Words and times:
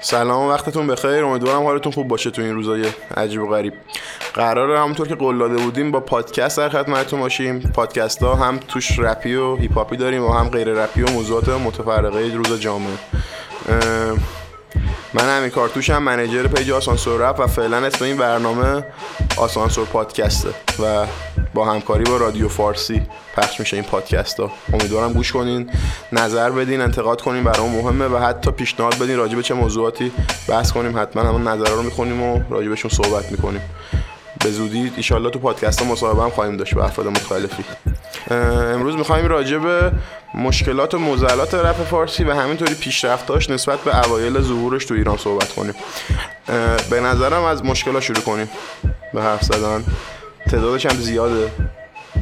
سلام 0.00 0.48
وقتتون 0.48 0.86
بخیر. 0.86 1.24
امیدوارم 1.24 1.62
حالتون 1.62 1.92
خوب 1.92 2.08
باشه 2.08 2.30
تو 2.30 2.42
این 2.42 2.54
روزای 2.54 2.84
عجیب 3.16 3.42
و 3.42 3.48
غریب. 3.48 3.72
قراره 4.34 4.80
همونطور 4.80 5.08
که 5.08 5.14
قول 5.14 5.38
داده 5.38 5.56
بودیم 5.56 5.90
با 5.90 6.00
پادکست 6.00 6.58
در 6.58 6.68
خدمتتون 6.68 7.20
باشیم. 7.20 7.60
پادکست 7.60 8.22
ها 8.22 8.34
هم 8.34 8.58
توش 8.68 8.98
رپی 8.98 9.34
و 9.34 9.56
هیپ 9.56 9.96
داریم 9.96 10.24
و 10.24 10.32
هم 10.32 10.48
غیر 10.48 10.68
رپی 10.68 11.02
و 11.02 11.10
موضوعات 11.10 11.48
متفرقه 11.48 12.34
روز 12.34 12.60
جامعه. 12.60 12.98
من 15.14 15.36
همین 15.36 15.50
کارتوشم 15.50 16.02
manager 16.02 16.46
page 16.46 16.70
آسانسور 16.70 17.20
رپ 17.20 17.40
و 17.40 17.46
فعلا 17.46 17.76
اسم 17.76 18.04
این 18.04 18.16
برنامه 18.16 18.84
آسانسور 19.36 19.86
پادکسته 19.86 20.48
و 20.82 21.06
با 21.54 21.64
همکاری 21.64 22.04
با 22.04 22.16
رادیو 22.16 22.48
فارسی 22.48 23.02
پخش 23.36 23.60
میشه 23.60 23.76
این 23.76 23.84
پادکست 23.84 24.40
ها 24.40 24.50
امیدوارم 24.72 25.12
گوش 25.12 25.32
کنین 25.32 25.70
نظر 26.12 26.50
بدین 26.50 26.80
انتقاد 26.80 27.22
کنین 27.22 27.44
برام 27.44 27.70
مهمه 27.70 28.06
و 28.06 28.16
حتی 28.18 28.50
پیشنهاد 28.50 28.98
بدین 28.98 29.16
راجع 29.16 29.36
به 29.36 29.42
چه 29.42 29.54
موضوعاتی 29.54 30.12
بحث 30.48 30.72
کنیم. 30.72 30.98
حتما 30.98 31.22
همون 31.22 31.48
نظرها 31.48 31.74
رو 31.74 31.82
می‌خونیم 31.82 32.22
و 32.22 32.40
راجبشون 32.50 32.90
صحبت 32.90 33.32
می‌کنیم. 33.32 33.60
به 34.44 34.50
زودی 34.50 34.92
ایشالله 34.96 35.30
تو 35.30 35.38
پادکست 35.38 35.82
ها 35.82 35.92
مصاحبه 35.92 36.22
هم 36.22 36.30
خواهیم 36.30 36.56
داشت. 36.56 36.74
به 36.74 36.84
افراد 36.84 37.06
مختلفی. 37.06 37.64
امروز 38.30 38.96
می‌خوایم 38.96 39.26
راجع 39.26 39.58
به 39.58 39.92
مشکلات 40.34 40.94
و 40.94 40.98
موزلات 40.98 41.54
رپ 41.54 41.84
فارسی 41.84 42.24
و 42.24 42.34
همینطوری 42.34 42.74
پیشرفتاش 42.74 43.50
نسبت 43.50 43.78
به 43.78 44.06
اوایل 44.06 44.40
ظهورش 44.40 44.84
تو 44.84 44.94
ایران 44.94 45.16
صحبت 45.16 45.52
کنیم. 45.52 45.74
به 46.90 47.00
نظرم 47.00 47.44
از 47.44 47.64
مشکلات 47.64 48.02
شروع 48.02 48.20
کنیم. 48.20 48.48
به 49.14 49.22
حرف 49.22 49.44
زدن. 49.44 49.84
تعدادش 50.50 50.86
هم 50.86 50.96
زیاده. 50.96 51.50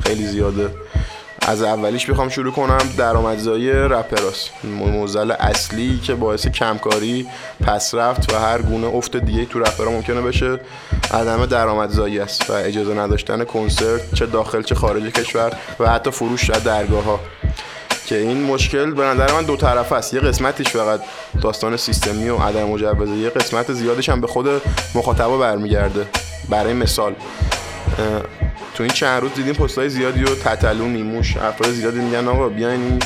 خیلی 0.07 0.27
زیاده. 0.27 0.71
از 1.47 1.63
اولیش 1.63 2.11
بخوام 2.11 2.29
شروع 2.29 2.53
کنم. 2.53 2.79
درآمدزایی 2.97 3.71
رپراست 3.71 4.51
موزل 4.65 5.31
اصلی 5.31 6.01
که 6.05 6.15
باعث 6.15 6.47
کمکاری 6.47 7.27
پس 7.61 7.95
رفت 7.95 8.33
و 8.33 8.39
هر 8.39 8.63
گونه 8.63 8.87
افت 8.87 9.17
دیگه 9.17 9.45
تو 9.45 9.59
رپرها 9.59 9.91
ممکنه 9.91 10.21
بشه 10.21 10.61
عدم 11.15 11.47
درآمدزایی 11.47 12.19
است 12.19 12.51
و 12.51 12.53
اجازه 12.53 12.95
نداشتن 12.95 13.45
کنسرت 13.45 14.15
چه 14.15 14.27
داخل 14.27 14.63
چه 14.63 14.75
خارج 14.75 15.03
کشور 15.03 15.53
و 15.81 15.91
حتی 15.91 16.11
فروش 16.11 16.51
در 16.51 16.59
درگاه 16.59 17.05
ها 17.05 17.21
که 18.07 18.19
این 18.19 18.43
مشکل 18.43 18.91
به 18.91 19.03
نظر 19.03 19.33
من 19.33 19.43
دو 19.43 19.57
طرف 19.57 19.93
است. 19.93 20.15
یه 20.15 20.21
قسمتش 20.21 20.69
فقط 20.69 21.01
داستان 21.43 21.77
سیستمی 21.77 22.29
و 22.29 22.37
عدم 22.37 22.65
مجوزه 22.65 23.17
یه 23.17 23.31
قسمت 23.31 23.73
زیادش 23.73 24.09
هم 24.09 24.21
به 24.21 24.27
خود 24.27 24.47
مخاطبا 24.95 25.39
برمیگرده. 25.39 26.07
برای 26.49 26.73
مثال 26.73 27.15
تو 28.75 28.83
این 28.83 28.93
چند 28.93 29.23
روز 29.23 29.35
دیدیم 29.35 29.55
های 29.55 29.89
زیادی 29.89 30.25
و 30.25 30.35
تتلو 30.35 30.85
نیموش 30.85 31.37
افراد 31.37 31.71
زیادی 31.71 31.99
میگن 31.99 32.29
آقا 32.29 32.49
بیاین 32.49 32.99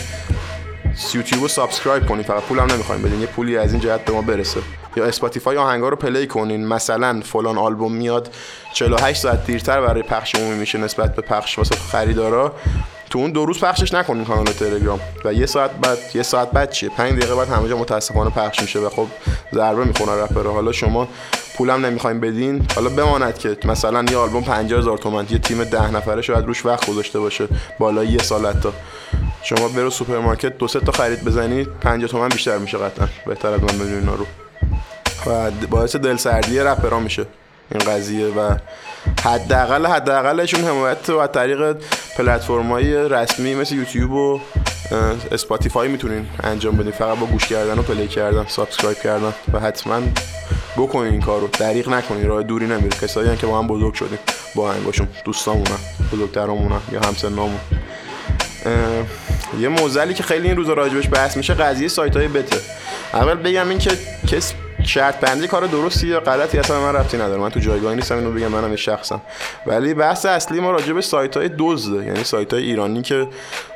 یوتیوب 1.15 1.43
رو 1.43 1.49
subscribe 1.49 2.07
کنین 2.07 2.23
فقط 2.23 2.43
پولم 2.43 2.73
نمی‌خوایم 2.73 3.03
بدین. 3.03 3.21
یه 3.21 3.27
پولی 3.27 3.57
از 3.57 3.73
این 3.73 3.81
جهت 3.81 4.05
به 4.05 4.13
ما 4.13 4.23
برسه. 4.23 4.61
یا 4.97 5.05
اسپاتیفای 5.05 5.57
آهنگا 5.57 5.89
رو 5.89 5.97
play 5.97 6.27
کنین. 6.27 6.67
مثلا 6.67 7.21
فلان 7.25 7.59
آلبوم 7.59 7.93
میاد 7.93 8.35
48 8.73 9.21
ساعت 9.21 9.47
دیرتر 9.47 9.81
برای 9.81 10.03
پخش 10.03 10.35
عمومی 10.35 10.59
میشه 10.59 10.79
نسبت 10.79 11.15
به 11.15 11.23
پخش 11.23 11.59
واسه 11.59 11.77
خریدارا. 11.77 12.53
تو 13.11 13.19
اون 13.19 13.31
دو 13.31 13.47
روز 13.47 13.61
پخشش 13.61 13.95
نکنین 13.95 14.25
کانال 14.25 14.45
تلگرام. 14.45 15.01
و 15.25 15.33
یه 15.33 15.47
ساعت 15.47 15.71
بعد 15.71 15.99
یه 16.15 16.23
ساعت 16.23 16.51
بعد 16.51 16.71
چیه؟ 16.71 16.89
5 16.89 17.13
دقیقه 17.13 17.35
بعد 17.35 17.49
همه 17.49 17.69
جا 17.69 17.79
متاسفانه 17.79 18.31
پخش 18.31 18.61
میشه 18.61 18.79
و 18.79 18.89
خب 18.89 19.07
ضربه 19.55 19.85
می‌خونه 19.85 20.13
رپر 20.13 20.43
حالا 20.43 20.73
شما 20.73 21.09
پولم 21.59 21.87
نمی‌خوایم 21.87 22.21
بدین. 22.21 22.67
حالا 22.75 22.89
بماند 22.89 23.39
که 23.39 23.57
مثلا 23.65 24.05
یه 24.11 24.17
آلبوم 24.17 24.45
50 24.45 24.79
هزار 24.79 24.99
تومن 24.99 25.27
یه 25.31 25.39
تیم 25.39 25.65
ده 25.65 25.91
نفره 25.91 26.23
شاید 26.23 26.47
روش 26.47 26.67
وقت 26.67 26.91
گذاشته 26.91 27.21
باشه. 27.21 27.49
بالای 27.79 28.09
یه 28.09 28.19
سال 28.19 28.47
حتی. 28.47 28.69
شما 29.43 29.69
برو 29.69 29.91
سوپرمارکت 29.91 30.59
دو 30.59 30.69
سه 30.69 30.81
تا 30.81 30.93
خرید 30.93 31.25
بزنید 31.25 31.69
50 31.81 32.11
تومن 32.11 32.29
بیشتر 32.29 32.59
میشه 32.59 32.79
قطعا. 32.79 33.09
بهتر 33.27 33.49
از 33.49 33.61
من 33.61 33.67
می‌دونین 33.67 33.99
اینا 33.99 34.15
رو. 34.15 34.27
و 35.27 35.51
باعث 35.71 35.97
دلسردی 35.97 36.59
رپرا 36.59 37.01
میشه 37.01 37.27
این 37.71 37.81
قضیه 37.81 38.27
و 38.27 38.57
حداقل 39.25 39.87
حداقلشون 39.87 40.65
حمایت 40.65 41.11
از 41.11 41.27
طریق 41.27 41.77
پلتفرم‌های 42.17 43.09
رسمی 43.09 43.55
مثل 43.55 43.75
یوتیوب 43.75 44.13
و 44.13 44.41
اسپاتیفای 45.33 45.89
می‌تونین 45.89 46.27
انجام 46.45 46.77
بدین. 46.77 46.93
فقط 46.93 47.19
با 47.19 47.27
گوش 47.27 47.47
کردن 47.47 47.79
و 47.79 47.83
play 47.83 48.09
کردن 48.09 48.45
subscribe 48.49 48.99
کردن. 48.99 49.33
و 49.53 49.61
حتما 49.61 50.01
بکنین 50.77 51.13
این 51.13 51.21
کارو. 51.21 51.49
دریغ 51.49 51.89
نکنین 51.89 52.27
راه 52.27 52.43
دوری 52.43 52.67
نمیره. 52.67 52.97
کسایی 53.03 53.37
که 53.37 53.47
با 53.47 53.59
هم 53.59 53.67
بزرگ 53.67 53.95
شدیم. 53.95 54.19
با 54.55 54.75
باشون 54.87 55.09
دوستامونن 55.25 55.79
بزرگترامونن 56.13 56.81
یا 56.93 57.01
همسنامون. 57.01 57.61
یه 59.61 59.69
معضلی 59.69 60.15
که 60.15 60.23
خیلی 60.23 60.49
این 60.49 60.57
روزا 60.57 60.73
راجبش 60.73 61.09
بحث 61.13 61.37
میشه 61.37 61.55
قضیه 61.55 61.89
سایت 61.89 62.17
های 62.17 62.29
bet 62.29 62.48
ه. 62.48 62.61
اول 63.15 63.35
بگم 63.35 63.69
این 63.69 63.79
که 63.79 63.91
که 64.29 64.53
شرط 64.85 65.21
بندی 65.21 65.49
کار 65.49 65.67
درستی 65.67 66.07
یا 66.07 66.21
غلطی 66.21 66.59
اصلا 66.59 66.81
من 66.81 66.93
ربطی 66.93 67.17
نداره. 67.17 67.41
من 67.41 67.51
تو 67.51 67.61
جایگاهی 67.61 67.97
نیستم 67.97 68.15
اینو 68.15 68.31
بگم 68.31 68.49
منم 68.49 68.71
یه 68.71 68.77
شخصم. 68.77 69.21
ولی 69.67 69.95
بحث 69.95 70.27
اصلی 70.27 70.61
ما 70.61 70.71
راجع 70.71 70.93
به 70.93 71.01
سایت 71.01 71.37
های 71.37 71.51
دزده. 71.59 72.07
یعنی 72.07 72.25
سایت 72.25 72.55
های 72.55 72.63
ایرانی 72.63 73.03
که 73.03 73.29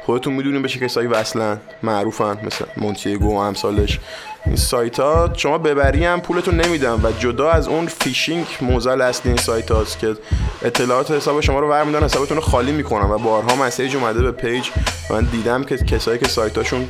خودتون 0.06 0.32
می‌دونین 0.34 0.62
به 0.62 0.68
چه 0.68 0.78
کسایی 0.78 1.08
وصلن 1.08 1.60
معروفن 1.82 2.38
مثل 2.42 2.64
مونتیگو 2.76 3.34
و 3.34 3.38
امثالش. 3.38 3.98
این 4.46 4.56
سایت 4.56 5.00
ها 5.00 5.30
شما 5.36 5.58
ببری 5.58 6.04
هم 6.04 6.20
پولتون 6.20 6.60
نمیدن 6.60 6.92
و 6.92 7.12
جدا 7.18 7.50
از 7.50 7.68
اون 7.68 7.86
فیشینگ 7.86 8.46
موزل 8.60 9.00
اصلی 9.00 9.30
این 9.30 9.40
سایت 9.40 9.70
هاست 9.70 9.98
که 9.98 10.16
اطلاعات 10.62 11.10
حساب 11.10 11.40
شما 11.40 11.60
رو 11.60 11.68
برمیدارن 11.68 12.04
حسابتون 12.04 12.36
رو 12.36 12.42
خالی 12.42 12.72
می‌کنن 12.72 13.10
و 13.10 13.18
بارها 13.18 13.56
message 13.56 13.96
اومده 13.96 14.22
به 14.22 14.32
page. 14.32 14.68
من 15.10 15.24
دیدم 15.24 15.64
که 15.64 15.76
کسایی 15.76 16.18
که 16.18 16.28
سایت 16.28 16.58
هاشون 16.58 16.88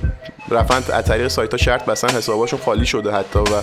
رفتن 0.49 0.95
از 0.95 1.05
طریق 1.05 1.29
سایت 1.29 1.51
ها 1.51 1.57
شرط 1.57 1.85
بستن 1.85 2.09
حسابشون 2.09 2.61
خالی 2.65 2.87
شده 2.87 3.13
حتی 3.13 3.39
و 3.39 3.63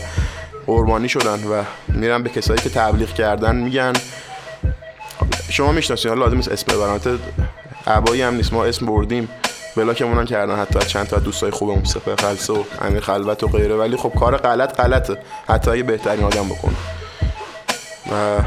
قربانی 0.68 1.10
شدن 1.10 1.44
و 1.44 1.64
میرن 1.88 2.24
به 2.24 2.30
کسایی 2.30 2.60
که 2.60 2.70
تبلیغ 2.70 3.14
کردن 3.14 3.56
میگن. 3.56 3.94
شما 5.50 5.72
می‌شناسین 5.72 6.14
لازم 6.14 6.36
نیست 6.36 6.52
اسم 6.52 6.74
ببرن. 6.74 7.20
عبایی 7.88 8.22
هم 8.22 8.36
نیست 8.36 8.54
ما 8.54 8.66
اسم 8.66 8.86
بردیم. 8.86 9.30
بلاکمون 9.78 10.26
کردن 10.26 10.56
حتی 10.56 10.80
چند 10.80 11.08
تا 11.08 11.20
دوستای 11.20 11.52
خوبمون 11.52 11.84
سپر 11.84 12.16
خلصه 12.16 12.54
و 12.54 12.64
امیر 12.82 13.00
خلوت 13.00 13.44
و 13.44 13.48
غیره. 13.48 13.76
ولی 13.76 13.98
خب 13.98 14.14
کار 14.20 14.38
غلط 14.38 14.82
غلطه. 14.82 15.18
حتی 15.50 15.72
اگه 15.72 15.84
بهترین 15.84 16.24
آدم 16.24 16.50
بکنه 16.50 16.76
و 18.12 18.42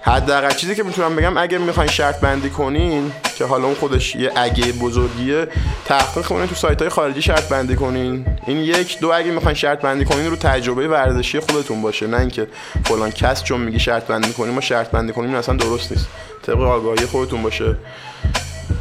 حداقل 0.00 0.50
چیزی 0.50 0.74
که 0.74 0.82
می‌تونم 0.82 1.16
بگم 1.16 1.36
اگه 1.36 1.58
می‌خواین 1.58 1.90
شرط 1.90 2.20
بندی 2.20 2.50
کنین 2.50 3.12
که 3.36 3.44
حالا 3.44 3.64
اون 3.64 3.74
خودش 3.74 4.14
یه 4.14 4.32
اگه 4.36 4.72
بزرگیه 4.72 5.48
تحقیق 5.84 6.26
کنین 6.26 6.46
تو 6.46 6.54
سایت 6.54 6.80
های 6.80 6.88
خارجی 6.88 7.22
شرط 7.22 7.48
بندی 7.48 7.76
کنین. 7.76 8.26
این 8.46 8.58
یک. 8.58 8.98
دو 8.98 9.12
اگه 9.12 9.30
می‌خواین 9.30 9.54
شرط 9.54 9.80
بندی 9.80 10.04
کنین 10.04 10.30
رو 10.30 10.36
تجربه 10.36 10.88
ورزشی 10.88 11.40
خودتون 11.40 11.82
باشه. 11.82 12.06
نه 12.06 12.20
اینکه 12.20 12.46
فلان 12.84 13.10
کس 13.10 13.42
چون 13.42 13.60
میگی 13.60 13.78
شرط 13.78 14.04
بندی 14.04 14.32
کنیم 14.32 14.54
ما 14.54 14.60
شرط 14.60 14.90
بندی 14.90 15.12
کنیم 15.12 15.34
اصلا 15.34 15.56
درست 15.56 15.92
نیست. 15.92 16.06
طبق 16.42 16.60
آگاهی 16.60 17.06
خودتون 17.06 17.42
باشه. 17.42 17.76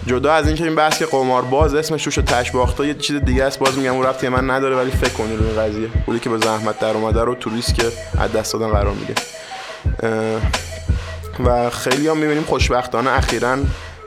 جدا 0.08 0.34
از 0.34 0.48
اینکه 0.48 0.64
این 0.64 0.76
بحث 0.76 1.00
که 1.00 1.06
قمار 1.06 1.42
باز 1.42 1.76
اسمش 1.76 2.04
روش 2.04 2.16
تش 2.16 2.52
باخته 2.52 2.88
یه 2.88 2.94
چیز 2.94 3.22
دیگه 3.22 3.44
است. 3.44 3.60
باز 3.60 3.78
میگم 3.78 3.94
اون 3.94 4.06
رفتی 4.06 4.30
من 4.30 4.50
نداره 4.50 4.76
ولی 4.76 4.92
فکر 4.92 5.14
کنید 5.14 5.40
این 5.42 5.62
قضیه. 5.62 5.88
پولی 5.88 6.20
که 6.20 6.30
به 6.30 6.38
زحمت 6.38 6.80
در 6.80 6.90
اومده 6.90 7.22
رو 7.22 7.36
تو 7.36 7.50
که 7.50 7.84
از 8.20 8.32
دست 8.32 8.54
دادن 8.54 8.68
قرار 8.68 8.94
میده. 8.94 9.14
و 11.46 11.70
خیلی 11.70 12.08
هم 12.08 12.18
می‌بینیم 12.18 12.44
خوشبختانه 12.44 13.10
اخیرا 13.10 13.58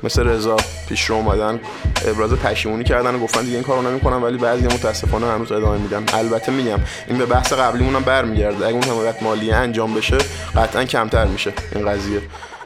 مثل 0.03 0.27
رضا 0.27 0.57
پیش 0.89 1.05
رو 1.05 1.17
اومدن 1.17 1.61
ابراز 2.07 2.31
پشیمونی 2.31 2.85
کردن 2.85 3.15
و 3.15 3.19
گفتن 3.19 3.41
دیگه 3.41 3.55
این 3.55 3.63
کارو 3.63 3.83
نمی‌کنم 3.83 4.23
ولی 4.23 4.39
بعضی 4.39 4.65
متاسفانه 4.65 5.27
هنوز 5.27 5.53
ادامه 5.53 5.79
میدن. 5.79 6.05
البته 6.13 6.53
میگم 6.53 6.79
این 7.09 7.19
به 7.19 7.27
بحث 7.27 7.53
قبلیمون 7.53 7.97
هم 7.97 8.03
برمیگرده. 8.03 8.67
اگه 8.67 8.75
اون 8.75 8.85
حمایت 8.85 9.23
مالی 9.23 9.51
انجام 9.51 9.95
بشه 9.95 10.19
قطعا 10.57 10.85
کمتر 10.85 11.25
میشه 11.25 11.53
این 11.75 11.89
قضیه. 11.89 12.21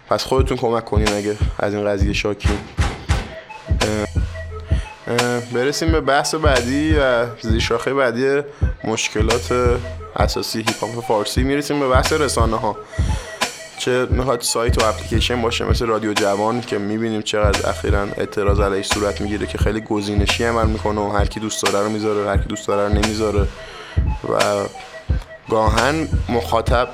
پس 0.09 0.25
خودتون 0.25 0.57
کمک 0.57 0.85
کنین 0.85 1.13
اگه 1.13 1.37
از 1.59 1.75
این 1.75 1.85
قضیه 1.85 2.13
شاکین 2.13 2.59
برسیم 5.53 5.93
به 5.93 6.01
بحث 6.01 6.35
بعدی 6.35 6.95
و 6.99 7.27
زیشاخه 7.41 7.95
بعدی 7.95 8.41
مشکلات 8.85 9.53
اساسی 10.17 10.59
هیپ 10.59 10.85
هاپ 10.85 11.05
فارسی. 11.05 11.43
می‌رسیم 11.43 11.81
به 11.81 11.89
بحث 11.89 12.13
رسانه 12.13 12.57
ها 12.57 12.77
چه 13.79 14.07
می‌خواد 14.11 14.41
سایت 14.41 14.83
و 14.83 14.87
اپلیکیشن 14.87 15.43
باشه 15.43 15.65
مثل 15.65 15.87
رادیو 15.87 16.13
جوان 16.13 16.61
که 16.61 16.79
می‌بینیم 16.79 17.23
چقدر 17.23 17.69
اخیرا 17.71 18.03
اعتراض 18.03 18.61
علیه 18.61 18.83
صورت 18.83 19.21
می‌گیره 19.21 19.47
که 19.47 19.59
خیلی 19.59 19.81
گزینشی 19.81 20.45
عمل 20.45 20.67
می‌کنه 20.67 21.01
و 21.01 21.11
هر 21.11 21.27
کی 21.27 21.41
دوست 21.41 21.63
داره 21.63 21.85
رو 21.85 21.91
می‌ذاره 21.91 22.31
هر 22.31 22.37
کی 22.37 22.49
دوست 22.49 22.69
داره 22.69 22.89
رو 22.89 22.95
نمی‌ذاره 22.95 23.41
و 24.29 24.65
گاهاً 25.51 26.09
مخاطب 26.29 26.89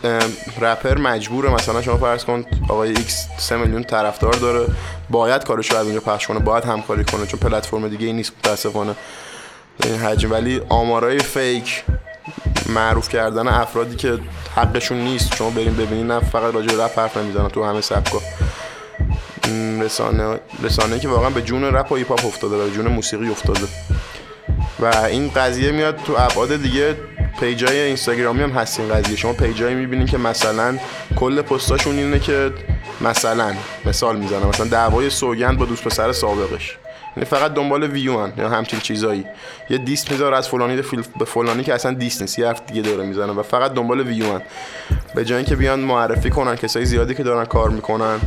رپر 0.61 0.99
مجبوره 0.99 1.51
مثلا 1.51 1.83
شما 1.83 1.97
فرض 1.97 2.25
کن 2.25 2.45
آقای 2.69 2.89
X 2.89 3.29
3 3.39 3.57
میلیون 3.57 3.83
طرفدار 3.83 4.33
داره 4.33 4.67
باید 5.11 5.45
کارشو 5.45 5.77
از 5.77 5.87
اونجا 5.87 6.01
پخش 6.01 6.27
کنه 6.27 6.39
باید 6.39 6.65
همکاری 6.65 7.05
کنه 7.05 7.27
چون 7.27 7.41
پلتفرم 7.41 7.89
دیگه 7.89 8.07
ای 8.07 8.13
نیست 8.13 8.33
متاسفانه. 8.39 8.95
این 9.85 9.95
حجم. 9.95 10.33
ولی 10.33 10.61
آمارای 10.69 11.19
fake 11.19 11.85
معروف 12.69 13.09
کردن 13.09 13.49
افرادی 13.49 13.97
که 13.97 14.19
حقشون 14.57 14.99
نیست. 14.99 15.37
شما 15.37 15.51
برین 15.51 15.77
ببینید 15.77 16.13
نه 16.13 16.21
فقط 16.21 16.55
راجع 16.55 16.85
رپ 16.85 16.99
حرف 16.99 17.17
نمی‌زنن 17.17 17.49
تو 17.49 17.65
همه 17.65 17.81
سبکا. 17.81 18.21
رسانه 19.81 20.41
رسانه 20.63 20.99
که 20.99 21.09
واقعا 21.09 21.31
به 21.31 21.43
جون 21.43 21.65
رپ 21.65 21.93
و 21.93 21.97
هیپ 21.97 22.13
افتاده 22.13 22.57
به 22.57 22.71
جون 22.71 22.89
موسیقی 22.89 23.31
افتاده. 23.31 23.67
و 24.81 24.87
این 24.87 25.31
قضیه 25.31 25.71
میاد 25.73 25.97
تو 25.97 26.13
ابعاد 26.19 26.57
دیگه 26.57 26.97
پیجای 27.41 27.81
اینستاگرامی 27.81 28.43
هم 28.43 28.51
هست 28.51 28.81
این 28.81 28.89
قضیه. 28.89 29.17
شما 29.17 29.33
پیجایی 29.33 29.75
می‌بینین 29.75 30.07
که 30.07 30.19
مثلا 30.19 30.79
کل 31.17 31.43
پستاشون 31.43 31.99
اینه 31.99 32.19
که 32.19 32.53
مثلا 33.01 33.55
مثال 33.85 34.17
می‌زنم. 34.17 34.49
مثلا 34.49 34.67
دعوای 34.67 35.11
سوگند 35.11 35.59
با 35.59 35.65
دوست 35.65 35.85
پسر 35.85 36.13
سابقش. 36.13 36.77
یعنی 37.17 37.25
فقط 37.25 37.55
دنبال 37.55 37.83
ویو 37.83 38.19
هن 38.19 38.33
یا 38.39 38.49
همچین 38.49 38.81
چیزایی. 38.81 39.25
یه 39.71 39.79
دیست 39.79 40.11
می‌ذاره 40.11 40.37
از 40.37 40.49
فلانی 40.49 40.83
به 41.19 41.25
فلانی 41.25 41.65
که 41.65 41.75
اصلا 41.75 41.93
دیست 41.95 42.21
نیست. 42.21 42.39
یه 42.39 42.55
دیگه 42.67 42.83
داره 42.83 43.05
می‌زنه 43.05 43.33
و 43.33 43.43
فقط 43.43 43.75
دنبال 43.75 44.01
ویو 44.01 44.33
هن. 44.33 44.43
به 45.15 45.25
جای 45.25 45.37
اینکه 45.37 45.57
بیان 45.57 45.81
معرفی 45.81 46.31
کنن 46.31 46.57
کسایی 46.57 46.87
زیادی 46.87 47.15
که 47.15 47.23
دارن 47.23 47.45
کار 47.45 47.71
می‌کنن. 47.71 48.21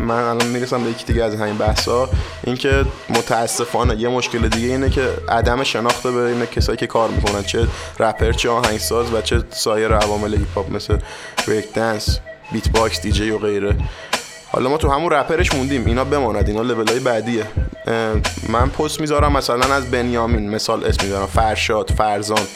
من 0.00 0.22
الان 0.22 0.46
می‌رسم 0.46 0.84
به 0.84 0.90
یکی 0.90 1.04
دیگه 1.04 1.24
از 1.24 1.34
همین 1.34 1.58
بحثا. 1.58 2.08
اینکه 2.44 2.84
متاسفانه 3.08 3.96
یه 3.96 4.08
مشکل 4.08 4.48
دیگه 4.48 4.68
اینه 4.68 4.90
که 4.90 5.08
عدم 5.28 5.64
شناخت 5.64 6.10
بین 6.10 6.46
کسایی 6.46 6.78
که 6.78 6.86
کار 6.86 7.08
می‌کنن. 7.08 7.42
چه 7.42 7.66
رپر 8.00 8.32
چه 8.32 8.50
آهنگساز 8.50 9.14
و 9.14 9.20
چه 9.20 9.42
سایر 9.50 9.92
عوامل 9.92 10.34
هیپ 10.34 10.54
هاپ 10.54 10.72
مثل 10.72 10.96
breakdance 11.48 12.18
beatbox 12.52 13.00
DJ 13.00 13.30
و 13.30 13.38
غیره. 13.38 13.76
حالا 14.52 14.68
ما 14.68 14.76
تو 14.76 14.90
همون 14.90 15.12
رپرش 15.12 15.54
موندیم. 15.54 15.86
اینا 15.86 16.04
بماند. 16.04 16.48
اینا 16.48 16.62
لول 16.62 16.88
های 16.88 17.00
بعدیه 17.00 17.46
من 18.48 18.68
پست 18.68 19.00
می‌ذارم 19.00 19.32
مثلا 19.32 19.74
از 19.74 19.90
بنیامین. 19.90 20.50
مثال 20.50 20.84
اسم 20.84 21.04
می‌ذارم. 21.04 21.26
فرشاد 21.26 21.90
فرزان. 21.98 22.46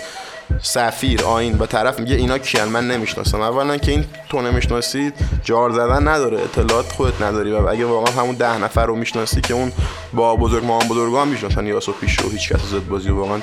سفیر 0.63 1.23
آین 1.23 1.59
با 1.59 1.67
طرف 1.67 2.01
میگه 2.01 2.17
اینا 2.17 2.39
کیان 2.39 2.69
من 2.69 2.89
نمی‌شناسم. 2.89 3.41
اولا 3.41 3.77
که 3.77 3.93
اینو 3.93 4.05
تو 4.29 4.41
نمی‌شناسید 4.41 5.15
جار 5.45 5.71
زدن 5.71 6.09
نداره 6.09 6.39
اطلاعات 6.41 6.93
خودت 6.93 7.23
نداری. 7.23 7.53
و 7.53 7.67
اگه 7.67 7.85
واقعا 7.85 8.23
همون 8.23 8.35
ده 8.35 8.59
نفر 8.59 8.87
رو 8.87 8.97
می‌شناسی 8.97 9.41
که 9.41 9.55
اون 9.55 9.73
با 10.13 10.37
بزرگ 10.37 10.65
ما 10.65 10.79
بزرگان 10.79 11.29
می‌شناسن 11.29 11.67
یاسو 11.67 11.93
پیش 11.93 12.19
رو 12.19 12.31
هیچ 12.31 12.53
کس 12.53 12.61
زد 12.61 12.89
بازی 12.89 13.11
واقعا 13.11 13.39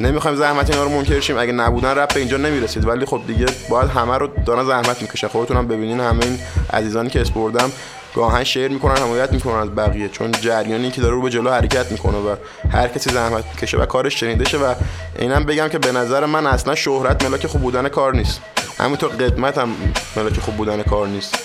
نمی‌خوایم 0.00 0.36
زحمت 0.36 0.70
اینا 0.70 0.84
رو 0.84 0.90
منکر 0.90 1.20
شیم. 1.20 1.38
اگه 1.38 1.52
نبودن 1.52 1.90
رپ 1.90 2.12
اینجا 2.16 2.36
نمی‌رسید. 2.36 2.88
ولی 2.88 3.06
خب 3.06 3.20
دیگه 3.26 3.46
باید 3.68 3.90
همه 3.90 4.18
رو 4.18 4.28
دارن 4.46 4.66
زحمت 4.66 5.02
می‌کشن. 5.02 5.28
خودتونم 5.28 5.68
ببینین 5.68 6.00
همه 6.00 6.24
این 6.24 6.38
عزیزانی 6.72 7.10
که 7.10 7.20
اسپوردم 7.20 7.72
گاهن 8.14 8.44
شیر 8.44 8.68
می‌کنن 8.68 8.96
حمایت 8.96 9.32
می‌کنن 9.32 9.54
از 9.54 9.74
بقیه. 9.74 10.08
چون 10.08 10.32
جریانی 10.32 10.90
که 10.90 11.00
داره 11.00 11.14
رو 11.14 11.22
به 11.22 11.30
جلو 11.30 11.50
حرکت 11.50 11.92
می‌کنه 11.92 12.18
و 12.18 12.36
هر 12.72 12.88
کسی 12.88 13.10
زحمت 13.10 13.56
کشه 13.56 13.78
و 13.78 13.86
کارش 13.86 14.20
شنیده 14.20 14.44
شه 14.44 14.58
و 14.58 14.74
اینم 15.18 15.44
بگم 15.44 15.68
که 15.68 15.78
به 15.78 15.92
نظر 15.92 16.26
من 16.26 16.46
اصلا 16.46 16.74
شهرت 16.74 17.24
ملاک 17.24 17.46
خوب 17.46 17.60
بودن 17.60 17.88
کار 17.88 18.14
نیست. 18.14 18.40
همینطور 18.78 19.10
قدمت 19.10 19.58
هم 19.58 19.74
ملاک 20.16 20.40
خوب 20.40 20.56
بودن 20.56 20.82
کار 20.82 21.08
نیست. 21.08 21.38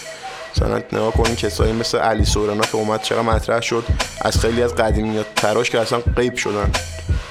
مثلا 0.55 0.81
نگاه 0.93 1.13
کنین 1.13 1.35
کسایی 1.35 1.73
مثل 1.73 1.97
علی 1.97 2.25
سورنا 2.25 2.61
که 2.61 2.75
اومد 2.75 3.01
چرا 3.01 3.23
مطرح 3.23 3.61
شد 3.61 3.83
از 4.21 4.39
خیلی 4.39 4.63
از 4.63 4.75
قدیمیات 4.75 5.25
تراش 5.35 5.69
که 5.69 5.79
اصلا 5.79 5.99
غیب 5.99 6.35
شدن. 6.35 6.71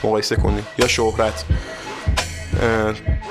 مقایسه 0.04 0.36
کنید 0.36 0.64
یا 0.78 0.88
شهرت. 0.88 1.44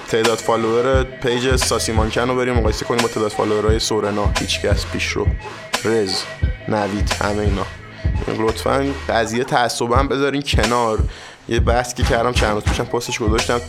تعداد 0.09 0.37
follower 0.37 1.03
پیج 1.03 1.55
ساسی 1.55 1.91
مانکن 1.91 2.29
رو 2.29 2.35
بریم 2.35 2.53
مقایسه 2.53 2.85
کنیم 2.85 3.01
با 3.01 3.07
تعداد 3.07 3.31
follower 3.31 3.70
های 3.70 3.79
سورنا 3.79 4.31
هیچکس 4.39 4.85
پیش 4.85 5.07
رو 5.07 5.27
رز 5.85 6.23
نوید 6.67 7.09
همه 7.21 7.39
اینا. 7.39 7.65
لطفا 8.39 8.85
قضیه 9.09 9.43
تعصب 9.43 9.91
هم 9.91 10.07
بذارین 10.07 10.41
کنار. 10.41 10.99
یه 11.49 11.59
بحث 11.59 11.93
که 11.93 12.03
کردم 12.03 12.31
چند 12.31 12.53
روز 12.53 12.63
پیشم 12.63 12.83
پستش 12.83 13.19
گذاشتم 13.19 13.61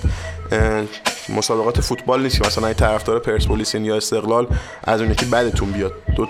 مسابقات 1.28 1.80
فوتبال 1.80 2.22
نیست 2.22 2.46
مثلا 2.46 2.66
این 2.66 2.76
طرفدار 2.76 3.18
پرسپولیس 3.18 3.74
یا 3.74 3.96
استقلال 3.96 4.46
از 4.84 5.00
اون 5.00 5.10
یکی 5.10 5.26
بدتون 5.26 5.70
بیاد. 5.70 5.92
تو 6.16 6.28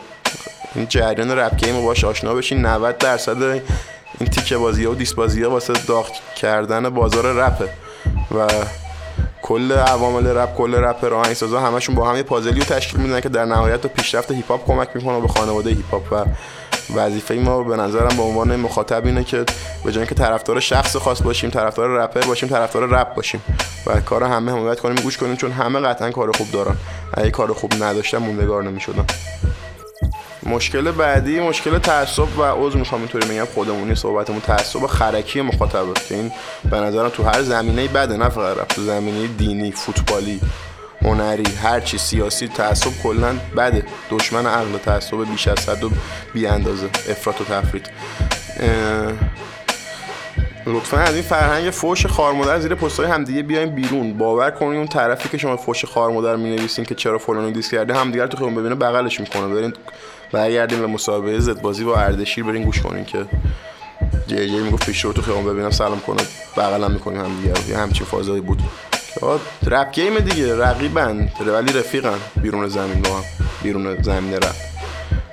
این 0.75 0.87
جریان 0.89 1.31
rap 1.31 1.57
game 1.57 1.85
باش 1.85 2.05
آشنا 2.05 2.35
بشین. 2.35 2.67
90 2.67 2.99
درصد 2.99 3.43
این 3.43 4.31
تیکه 4.31 4.57
بازی 4.57 4.85
ها 4.85 4.93
و 4.93 4.95
diss 4.95 5.13
بازی 5.13 5.43
ها 5.43 5.51
واسه 5.51 5.73
داغ 5.73 6.11
کردن 6.37 6.89
بازار 6.89 7.33
رپه. 7.33 7.69
و 8.39 8.47
کل 9.45 9.73
عوامل 9.73 10.27
رپ 10.27 10.55
کل 10.57 10.75
رپر 10.75 11.15
آهنگسازا 11.15 11.61
همشون 11.61 11.95
با 11.95 12.09
هم 12.09 12.17
یه 12.17 12.23
پازلی 12.23 12.61
رو 12.61 12.67
تشکیل 12.67 13.01
میدن 13.01 13.21
که 13.21 13.29
در 13.29 13.45
نهایت 13.45 13.81
به 13.81 13.89
پیشرفت 13.89 14.31
هیپ 14.31 14.51
هاپ 14.51 14.67
کمک 14.67 14.89
می‌کنه 14.95 15.21
به 15.21 15.29
خانواده 15.29 15.71
هیپ 15.71 15.91
هاپ 15.91 16.13
و 16.13 16.25
وظیفه 16.97 17.35
ما 17.35 17.63
به 17.63 17.77
نظرم 17.77 18.17
به 18.17 18.23
عنوان 18.23 18.57
مخاطب 18.57 19.07
اینه 19.07 19.25
که 19.25 19.45
به 19.85 19.93
جای 19.93 19.99
اینکه 19.99 20.15
طرفدار 20.15 20.61
شخص 20.61 20.97
خاص 20.97 21.23
باشیم 21.23 21.51
طرفدار 21.51 21.89
رپر 21.89 22.21
باشیم 22.21 22.49
طرفدار 22.49 22.89
رپ 22.89 23.15
باشیم 23.15 23.43
و 23.87 24.01
کار 24.01 24.25
همه 24.25 24.53
حمایت 24.53 24.81
کنیم 24.81 24.97
گوش 24.97 25.17
کنیم 25.17 25.37
چون 25.37 25.53
همه 25.53 25.81
قطعا 25.81 26.11
کار 26.11 26.33
خوب 26.33 26.51
دارن. 26.51 26.77
اگه 27.15 27.31
کار 27.31 27.53
خوب 27.53 27.75
نداشتن 27.81 28.19
موندگار 28.19 28.63
نمی‌شدن. 28.63 29.07
مشکل 30.47 30.91
بعدی 30.91 31.41
مشکل 31.41 31.79
تعصب 31.79 32.39
و 32.39 32.43
عضو 32.43 32.79
می‌خوام 32.79 33.01
اینطوری 33.01 33.29
میگم 33.29 33.45
خودمونی 33.45 33.95
صحبتمون 33.95 34.41
تعصب 34.41 34.87
خرکی 34.87 35.41
مخاطبه 35.41 35.93
که 36.09 36.15
این 36.15 36.33
به 36.71 36.77
نظرم 36.77 37.09
تو 37.09 37.23
هر 37.23 37.43
زمینه 37.43 37.89
بده 37.89 38.17
نه 38.17 38.29
فقط 38.29 38.69
تو 38.69 38.83
زمینه 38.83 39.27
دینی 39.27 39.73
فوتبالی 39.73 40.41
هنری 41.03 41.55
هر 41.63 41.81
چی 41.81 41.99
سیاسی 41.99 42.49
تعصب 42.49 42.91
کلا 43.03 43.35
بده. 43.57 43.85
دشمن 44.11 44.47
عقل 44.47 44.79
تعصب 44.79 45.31
بیش 45.31 45.49
از 45.49 45.69
حد 45.69 45.85
و 45.85 45.91
بی 46.35 46.47
اندازه 46.47 46.87
افراط 46.87 47.41
و 47.41 47.45
تفرید. 47.45 47.91
لطفا 50.67 50.97
از 50.97 51.15
این 51.15 51.23
فرهنگ 51.23 51.71
فوش 51.71 52.07
خارمادر 52.07 52.61
زیر 52.61 52.75
پستای 52.75 53.07
همدیگه 53.07 53.43
بیاین 53.43 53.75
بیرون. 53.75 54.19
باور 54.19 54.51
کنین 54.51 54.77
اون 54.77 54.87
طرفی 54.87 55.29
که 55.29 55.39
شما 55.39 55.57
فوش 55.57 55.85
خارمادر 55.85 56.37
می 56.37 56.57
نویسین 56.57 56.85
که 56.85 56.95
چرا 56.95 57.19
فلانو 57.19 57.51
diss 57.51 57.71
کرده 57.71 57.95
همدیگه 57.95 58.27
تو 58.27 58.37
خیابون 58.37 58.55
ببینه 58.55 58.75
بغلش 58.75 59.21
می‌کنه. 59.21 59.55
برین 59.55 59.73
برگردیم 60.35 60.81
به 60.81 60.87
مسابقه 60.87 61.41
زد 61.41 61.61
بازی 61.61 61.85
با 61.85 61.97
اردشیر 61.97 62.45
برین 62.45 62.63
گوش 62.63 62.81
کنین 62.81 63.05
که 63.05 63.25
جی 64.27 64.49
جی 64.49 64.59
می‌گفت 64.59 64.87
پیش 64.87 65.05
رو 65.05 65.13
تو 65.13 65.23
خیابون 65.23 65.45
ببینم 65.45 65.71
سلام 65.71 66.01
کنه 66.01 66.23
بغلم 66.57 66.91
می‌کنیم 66.91 67.21
هم 67.21 67.31
دیگه. 67.63 67.79
همچین 67.79 68.07
فازایی 68.07 68.41
بود. 68.41 68.63
rap 69.67 69.93
game 69.93 70.19
دیگه 70.19 70.59
رقیبن 70.59 71.33
ولی 71.47 71.73
رفیقن. 71.73 72.19
بیرون 72.43 72.69
زمین 72.69 73.03
با 73.03 73.11
هم 73.11 73.23
بیرون 73.63 74.03
زمین 74.03 74.35
رپ. 74.35 74.55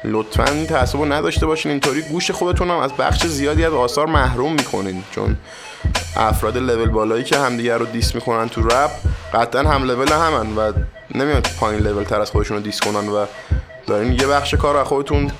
لطفا 0.03 0.43
این 0.43 0.65
تعصب 0.65 1.13
نداشته 1.13 1.45
باشین 1.45 1.71
اینطوری 1.71 2.01
گوش 2.01 2.31
خودتون 2.31 2.69
هم 2.69 2.77
از 2.77 2.93
بخش 2.93 3.25
زیادی 3.25 3.65
از 3.65 3.73
آثار 3.73 4.05
محروم 4.05 4.53
می‌کنین. 4.53 5.03
چون 5.11 5.37
افراد 6.15 6.57
لول 6.57 6.89
بالایی 6.89 7.23
که 7.23 7.37
همدیگه 7.37 7.77
رو 7.77 7.85
دیس 7.85 8.15
می‌کنن 8.15 8.49
تو 8.49 8.61
رپ 8.61 8.91
قطعا 9.33 9.63
هم 9.63 9.83
لول 9.83 10.11
همن 10.11 10.55
و 10.55 10.71
نمیان 11.15 11.41
پایین 11.59 11.81
لول 11.81 12.03
تر 12.03 12.21
از 12.21 12.31
خودشون 12.31 12.61
دیس 12.61 12.79
کنن 12.79 13.09
و 13.09 13.25
دارین 13.87 14.11
یه 14.11 14.27
بخش 14.27 14.53
کار 14.53 14.79
رو 14.79 14.83
خودتون 14.83 15.31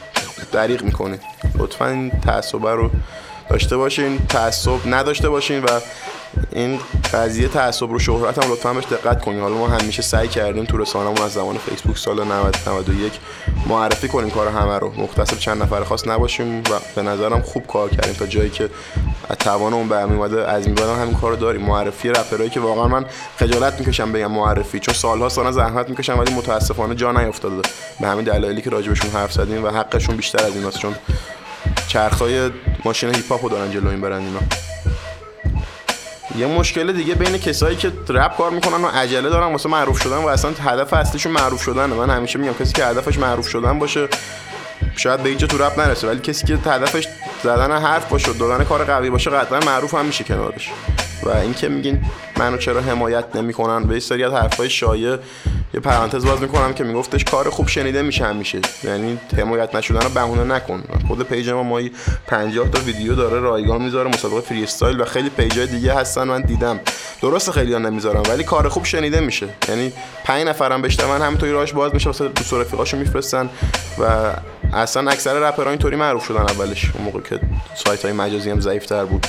دریغ 0.52 0.84
می‌کنید 0.84 1.22
لطفا 1.58 1.88
این 1.88 2.10
تعصب 2.10 2.68
رو 2.68 2.90
داشته 3.50 3.78
باشین 3.78 4.18
تعصب 4.30 4.80
نداشته 4.86 5.30
باشین 5.30 5.64
و 5.64 5.68
این 6.52 6.80
قضیه 7.14 7.48
تعصب 7.48 7.92
رو 7.92 8.00
شهرت 8.00 8.44
هم 8.44 8.52
لطفا 8.52 8.74
بهش 8.74 8.86
دقت 8.86 9.22
کنین. 9.22 9.42
حالا 9.42 9.56
ما 9.56 9.68
همیشه 9.68 10.02
سعی 10.02 10.28
کردیم 10.28 10.66
تو 10.66 10.78
رسانه‌مون 10.78 11.22
از 11.22 11.34
زمان 11.34 11.58
فیسبوک 11.58 11.98
سال 11.98 12.24
90 12.24 12.58
91 12.68 13.20
معرفی 13.68 14.08
کنیم 14.08 14.30
کار 14.30 14.48
همه 14.48 14.80
رو. 14.80 14.94
مختصر 15.02 15.36
چند 15.36 15.62
نفر 15.62 15.84
خاص 15.84 16.08
نباشیم 16.08 16.60
و 16.60 16.80
به 16.96 17.02
نظرم 17.02 17.42
خوب 17.42 17.68
کار 17.68 17.90
کردیم 17.90 18.14
تا 18.14 18.26
جایی 18.26 18.50
که 18.50 18.70
توان 19.36 19.74
اون 19.74 19.88
برمی 19.88 20.16
اومده. 20.16 20.48
از 20.48 20.66
این 20.66 20.76
بعد 20.76 20.90
همین 20.90 21.16
کارو 21.16 21.36
داریم 21.36 21.62
معرفی 21.62 22.10
رپرایی 22.10 22.50
که 22.50 22.60
واقعا 22.60 22.88
من 22.88 23.06
خجالت 23.38 23.80
می‌کشم 23.80 24.12
بگم 24.12 24.32
معرفی 24.32 24.80
چون 24.80 24.94
سالها 24.94 25.30
سال 25.30 25.52
زحمت 25.52 25.90
می‌کشم 25.90 26.20
ولی 26.20 26.34
متاسفانه 26.34 26.96
جا 26.96 27.12
نیافتاده 27.12 27.62
به 28.00 28.08
همین 28.08 28.26
دلایلی 28.26 28.62
که 28.62 28.70
راجبشون 28.70 29.12
حرف 29.12 29.32
زدیم 29.32 29.64
و 29.64 29.68
حقشون 29.68 30.16
بیشتر 30.16 30.46
از 30.46 30.56
ایناست 30.56 30.80
چون 30.80 30.96
چرخای 31.88 32.52
ماشین 32.86 33.16
هیپ 33.16 33.32
هاپو 33.32 33.50
دارن 33.50 33.72
جلو 33.72 33.90
این 33.90 34.02
برند 34.02 34.24
اینا. 34.24 34.40
یه 36.38 36.48
مشکل 36.48 36.94
دیگه 36.94 37.16
بین 37.16 37.38
کسایی 37.38 37.76
که 37.76 37.92
رپ 38.10 38.38
کار 38.38 38.52
می‌کنن 38.52 38.86
و 38.86 38.88
عجله 38.88 39.30
دارن 39.30 39.52
واسه 39.52 39.70
معروف 39.70 40.02
شدن 40.02 40.18
و 40.18 40.28
اصلا 40.28 40.52
هدف 40.52 40.94
اصلیشون 40.94 41.32
معروف 41.32 41.62
شدنه. 41.62 41.96
من 41.96 42.10
همیشه 42.10 42.40
میگم 42.40 42.54
کسی 42.54 42.74
که 42.74 42.86
هدفش 42.86 43.18
معروف 43.18 43.48
شدن 43.48 43.80
باشه 43.80 44.08
شاید 44.96 45.24
به 45.24 45.30
اینجا 45.30 45.48
تو 45.48 45.58
رپ 45.58 45.80
نرسه 45.80 46.08
ولی 46.08 46.20
کسی 46.20 46.48
که 46.48 46.54
هدفش 46.66 47.08
زدن 47.44 47.72
حرف 47.72 48.10
باشه 48.10 48.34
دادن 48.34 48.64
کار 48.64 48.84
قوی 48.84 49.10
باشه 49.10 49.30
قطعا 49.30 49.60
معروف 49.60 49.94
هم 49.94 50.06
میشه 50.06 50.24
کنارش. 50.24 50.70
و 51.24 51.30
اینکه 51.30 51.70
میگین 51.70 52.06
منو 52.38 52.58
چرا 52.58 52.82
حمایت 52.82 53.26
نمی‌کنن؟ 53.36 53.84
به 53.84 54.00
سری 54.00 54.24
از 54.24 54.34
حرفای 54.34 54.70
شایع 54.70 55.18
یه 55.74 55.80
پرانتز 55.80 56.26
باز 56.26 56.42
می‌کنم 56.42 56.74
که 56.74 56.84
میگفتش 56.84 57.24
کار 57.24 57.50
خوب 57.50 57.68
شنیده 57.68 58.02
میشه 58.02 58.26
همیشه. 58.26 58.60
یعنی 58.84 59.20
حمایت 59.38 59.76
نشدن 59.76 60.02
رو 60.02 60.10
بهونه 60.10 60.44
نکن. 60.44 60.84
خود 61.08 61.24
پیج 61.24 61.50
ما 61.50 61.64
ماهی 61.64 61.92
50 62.28 62.70
تا 62.70 62.80
ویدیو 62.80 63.16
داره 63.16 63.40
رایگان 63.40 63.82
می‌ذاره 63.82 64.10
مسابقه 64.10 64.42
freestyle 64.42 65.02
و 65.02 65.06
خیلی 65.06 65.30
پیجای 65.30 65.68
دیگه 65.68 65.94
هستن 65.94 66.24
من 66.24 66.42
دیدم. 66.42 66.80
درست 67.22 67.52
خیلی 67.52 67.74
ها 67.74 67.80
نمی‌ذارم 67.80 68.24
ولی 68.30 68.44
کار 68.44 68.70
خوب 68.70 68.86
شنیده 68.86 69.20
میشه. 69.20 69.48
یعنی 69.70 69.94
5 70.24 70.48
نفرم 70.48 70.82
بشنون 70.82 71.22
همینطوری 71.22 71.52
راهش 71.52 71.74
باز 71.74 71.94
میشه 71.94 72.10
واسه 72.10 72.28
دوست 72.28 72.54
رفیقاشو 72.54 72.98
میفرستن 72.98 73.50
و 74.00 74.34
اصلا 74.74 75.12
اکثر 75.12 75.34
رپرها 75.34 75.70
اینطوری 75.70 75.96
معروف 75.96 76.26
شدن 76.26 76.42
اولش 76.42 76.92
اون 76.96 77.04
موقع 77.04 77.20
که 77.32 77.40
سایت 77.76 78.06
های 78.06 78.14
مجازی 78.14 78.50
هم 78.50 78.60
ضعیفتر 78.60 79.06
بود. 79.06 79.28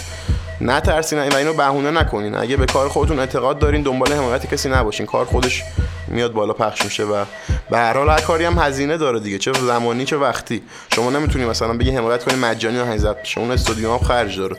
نترسین 0.60 1.18
و 1.18 1.36
اینو 1.36 1.52
بهونه 1.52 1.90
نکنین. 1.90 2.34
اگه 2.34 2.56
به 2.56 2.66
کار 2.66 2.88
خودتون 2.88 3.18
اعتقاد 3.18 3.58
دارین 3.58 3.82
دنبال 3.82 4.12
حمایت 4.12 4.54
کسی 4.54 4.68
نباشین. 4.68 5.06
کار 5.06 5.24
خودش 5.24 5.62
میاد 6.08 6.32
بالا 6.32 6.52
پخش 6.52 6.84
میشه 6.84 7.04
و 7.04 7.24
به 7.70 7.78
هر 7.78 7.96
حال 7.96 8.08
هر 8.08 8.20
کاری 8.20 8.44
هم 8.44 8.58
هزینه 8.58 8.96
داره 8.96 9.20
دیگه. 9.20 9.38
چه 9.38 9.52
زمانی 9.52 10.04
چه 10.04 10.16
وقتی. 10.16 10.62
شما 10.94 11.10
نمی‌تونی 11.10 11.44
مثلا 11.44 11.72
بگی 11.72 11.90
حمایت 11.90 12.24
کنی 12.24 12.34
مجانی 12.34 12.78
آهنگ 12.78 12.98
ضبط 12.98 13.22
بشه. 13.22 13.40
اون 13.40 13.50
استودیو 13.50 13.92
هم 13.92 13.98
خرج 13.98 14.38
داره. 14.38 14.56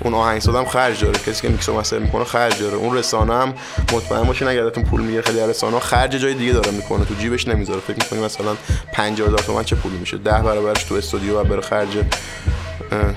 اون 0.00 0.14
آهنگساز 0.14 0.54
هم 0.54 0.64
خرج 0.64 1.04
داره. 1.04 1.18
کسی 1.18 1.42
که 1.42 1.48
میکس 1.48 1.68
و 1.68 1.74
مستر 1.74 1.98
می‌کنه 1.98 2.24
خرج 2.24 2.60
داره. 2.60 2.76
اون 2.76 2.96
رسانه 2.96 3.34
هم 3.34 3.54
مطمئن 3.92 4.22
باشین 4.22 4.48
اگر 4.48 4.66
ازتون 4.66 4.84
پول 4.84 5.00
می‌گیره 5.00 5.22
خیلی 5.22 5.40
رسانه 5.40 5.80
خرج 5.80 6.10
جای 6.10 6.34
دیگه 6.34 6.52
داره 6.52 6.70
می‌کنه. 6.70 7.04
تو 7.04 7.14
جیبش 7.14 7.48
نمی‌ذاره. 7.48 7.80
فکر 7.80 7.96
می‌کنی 7.96 8.20
مثلا 8.20 8.56
50000 8.92 9.38
تومان 9.38 9.64
چه 9.64 9.76
پولی 9.76 9.96
میشه؟ 9.96 10.16
10 10.16 10.30
برابرش 10.30 10.84
تو 10.84 10.94
استودیو 10.94 11.40
و 11.40 11.44
بره 11.44 11.60
خرج 11.60 11.88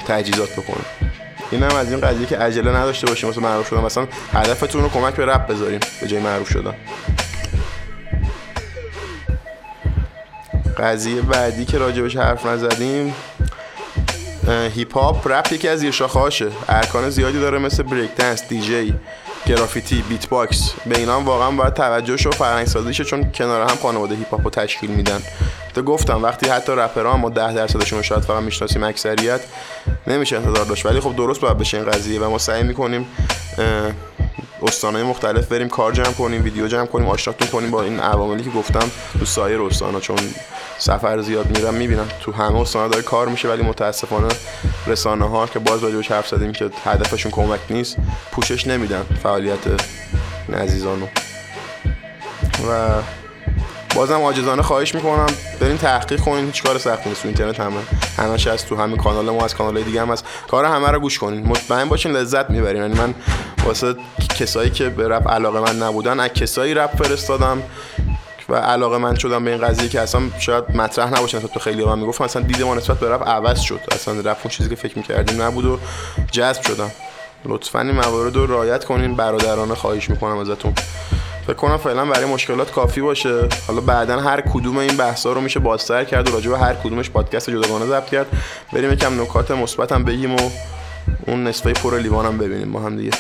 تجهیزات 0.08 0.52
بکنه 0.52 0.86
این 1.52 1.64
هم 1.64 1.76
از 1.76 1.92
این 1.92 2.02
قضیه 2.02 2.26
که 2.26 2.38
عجله 2.38 2.72
نداشته 2.72 3.08
باشیم 3.08 3.30
مثلا 3.30 3.44
معروف 3.44 3.68
شدن. 3.68 3.80
مثلا 3.80 4.08
هدفتون 4.34 4.82
رو 4.82 4.90
کمک 4.90 5.14
به 5.14 5.26
رپ 5.26 5.48
بذاریم 5.48 5.80
به 6.02 6.08
جای 6.08 6.20
معروف 6.20 6.50
شدن. 6.50 6.74
قضیه 10.78 11.22
بعدی 11.22 11.66
که 11.66 11.78
راجبش 11.78 12.16
حرف 12.16 12.46
نزدیم 12.46 13.14
هیپ 14.76 14.98
هاپ 14.98 15.28
رپ 15.32 15.54
یکی 15.54 15.68
از 15.68 16.02
هاشه 16.02 16.48
ارکان 16.70 17.10
زیادی 17.10 17.40
داره 17.40 17.58
مثل 17.58 17.84
بریک 17.84 18.16
دنس 18.16 18.48
دیجی 18.48 18.94
گرافیتی 19.46 20.02
beatbox 20.10 20.74
به 20.86 20.98
اینا 20.98 21.16
هم 21.16 21.26
واقعا 21.26 21.52
باید 21.52 21.74
توجهش 21.74 22.26
و 22.28 22.32
فرهنگ 22.32 22.68
سازیشه 22.68 23.04
چون 23.04 23.32
کنار 23.32 23.62
هم 23.62 23.76
خانواده 23.76 24.16
هیپ 24.16 24.30
هاپ 24.30 24.44
رو 24.44 24.50
تشکیل 24.50 24.92
میدن. 24.92 25.22
تو 25.78 25.84
گفتم 25.84 26.24
وقتی 26.24 26.50
حتی 26.50 26.72
رپرها 26.72 27.18
ما 27.18 27.30
10 27.30 27.54
درصدشون 27.54 28.02
شاید 28.02 28.24
فقط 28.24 28.44
می‌شناسیم 28.44 28.84
اکثریت 28.84 29.42
نمیشه 30.08 30.36
انتظار 30.38 30.66
داشت. 30.66 30.86
ولی 30.86 31.00
خب 31.00 31.16
درست 31.16 31.42
باید 31.42 31.58
بشه 31.58 31.78
این 31.78 31.90
قضیه 31.92 32.20
و 32.20 32.30
ما 32.30 32.38
سعی 32.38 32.64
می‌کنیم 32.64 33.08
استانهای 34.62 35.04
مختلف 35.04 35.48
بریم 35.48 35.70
کار 35.70 35.92
جمع 35.92 36.12
کنیم 36.12 36.44
ویدیو 36.44 36.68
جمع 36.68 36.86
کنیم 36.86 37.08
آشناتون 37.08 37.48
کنیم 37.48 37.72
با 37.72 37.84
این 37.84 38.00
عواملی 38.00 38.44
که 38.44 38.50
گفتم 38.50 38.92
تو 39.20 39.26
سایر 39.26 39.62
استانا. 39.62 40.00
چون 40.00 40.18
سفر 40.78 41.22
زیاد 41.22 41.58
میرم 41.58 41.74
می‌بینم 41.74 42.08
تو 42.22 42.32
همه 42.32 42.60
استانا 42.62 42.88
داره 42.88 43.04
کار 43.04 43.28
میشه 43.28 43.50
ولی 43.50 43.64
متاسفانه 43.64 44.28
رسانه 44.88 45.30
ها 45.30 45.48
که 45.48 45.60
باز 45.60 45.84
راجبش 45.84 46.12
حرف 46.12 46.28
زدیم 46.28 46.52
که 46.52 46.70
هدفشون 46.86 47.32
کمک 47.32 47.60
نیست 47.70 47.98
پوشش 48.32 48.68
نمیدن 48.68 49.06
فعالیت 49.24 49.60
عزیزانو. 50.54 51.06
و 52.70 53.02
بازم 53.98 54.22
عاجزانه 54.22 54.62
خواهش 54.62 54.96
می‌کنم. 54.96 55.28
برین 55.60 55.78
تحقیق 55.78 56.20
کنین 56.20 56.46
هیچ 56.46 56.64
کار 56.64 56.78
سختی 56.78 57.10
نیست. 57.10 57.22
تو 57.22 57.28
اینترنت 57.28 57.60
همه 57.60 57.76
همش 58.18 58.48
هست 58.48 58.70
تو 58.70 58.76
همین 58.76 58.98
کانال 58.98 59.30
ما 59.30 59.46
از 59.46 59.56
کانال 59.56 59.82
دیگه 59.82 60.02
هم 60.02 60.12
هست. 60.12 60.26
کار 60.48 60.66
همه 60.66 60.92
رو 60.92 61.00
گوش 61.00 61.20
کنین. 61.20 61.48
مطمئن 61.48 61.90
باشین 61.90 62.12
لذت 62.12 62.50
می‌برین. 62.50 62.82
یعنی 62.82 62.94
من 62.94 63.16
واسه 63.66 63.96
کسایی 64.40 64.70
که 64.70 64.90
به 64.90 65.08
رپ 65.08 65.28
علاقه 65.28 65.60
من 65.60 65.84
نبودن 65.84 66.20
از 66.20 66.30
کسایی 66.30 66.74
رپ 66.74 67.04
فرستادم 67.04 67.64
و 68.50 68.56
علاقه 68.56 68.98
من 68.98 69.16
شدم 69.16 69.44
به 69.44 69.52
این 69.52 69.62
قضیه 69.62 69.90
که 69.90 70.02
اصلا 70.02 70.22
شاید 70.40 70.64
مطرح 70.76 71.14
نباشه. 71.14 71.40
تو 71.40 71.60
خیلی 71.60 71.86
من 71.86 72.00
می‌گفتم 72.00 72.24
اصلا 72.24 72.42
دید 72.42 72.62
ما 72.62 72.76
نسبت 72.76 73.00
به 73.00 73.10
رپ 73.10 73.28
عوض 73.28 73.60
شد. 73.60 73.80
اصلا 73.92 74.14
رپ 74.14 74.38
اون 74.44 74.52
چیزی 74.52 74.70
که 74.70 74.76
فکر 74.76 74.98
می‌کردیم 74.98 75.42
نبود 75.42 75.66
و 75.66 75.80
جذب 76.32 76.62
شدم. 76.62 76.92
لطفا 77.46 77.82
این 77.82 77.92
موارد 77.92 78.36
رو 78.36 78.46
رعایت 78.46 78.86
کنین. 78.86 79.16
برادرانه 79.16 79.76
خواهش 79.76 80.10
می‌کنم 80.10 80.38
ازتون. 80.38 80.74
فکر 81.48 81.56
کنم 81.56 81.78
فعلا 81.78 82.06
برای 82.06 82.26
مشکلات 82.26 82.72
کافی 82.72 83.02
باشه. 83.02 83.50
حالا 83.68 83.82
بعدا 83.82 84.20
هر 84.20 84.42
کدوم 84.42 84.78
این 84.78 84.98
بحثا 84.98 85.34
رو 85.34 85.42
میشه 85.42 85.60
بازتر 85.60 86.04
کرد 86.04 86.30
و 86.30 86.32
راجع 86.32 86.50
به 86.50 86.58
هر 86.58 86.74
کدومش 86.74 87.10
پادکست 87.10 87.50
جداگانه 87.50 87.86
ضبط 87.86 88.10
کرد. 88.10 88.28
بریم 88.74 88.94
یکم 88.94 89.22
نکات 89.22 89.52
مثبت 89.52 89.92
هم 89.92 90.04
بگیم 90.04 90.36
و 90.36 90.50
اون 91.28 91.44
نصفه 91.44 91.74
پر 91.74 92.00
لیوان 92.00 92.26
هم 92.26 92.38
ببینیم 92.38 92.72
با 92.72 92.80
هم 92.80 92.98
دیگه. 92.98 93.12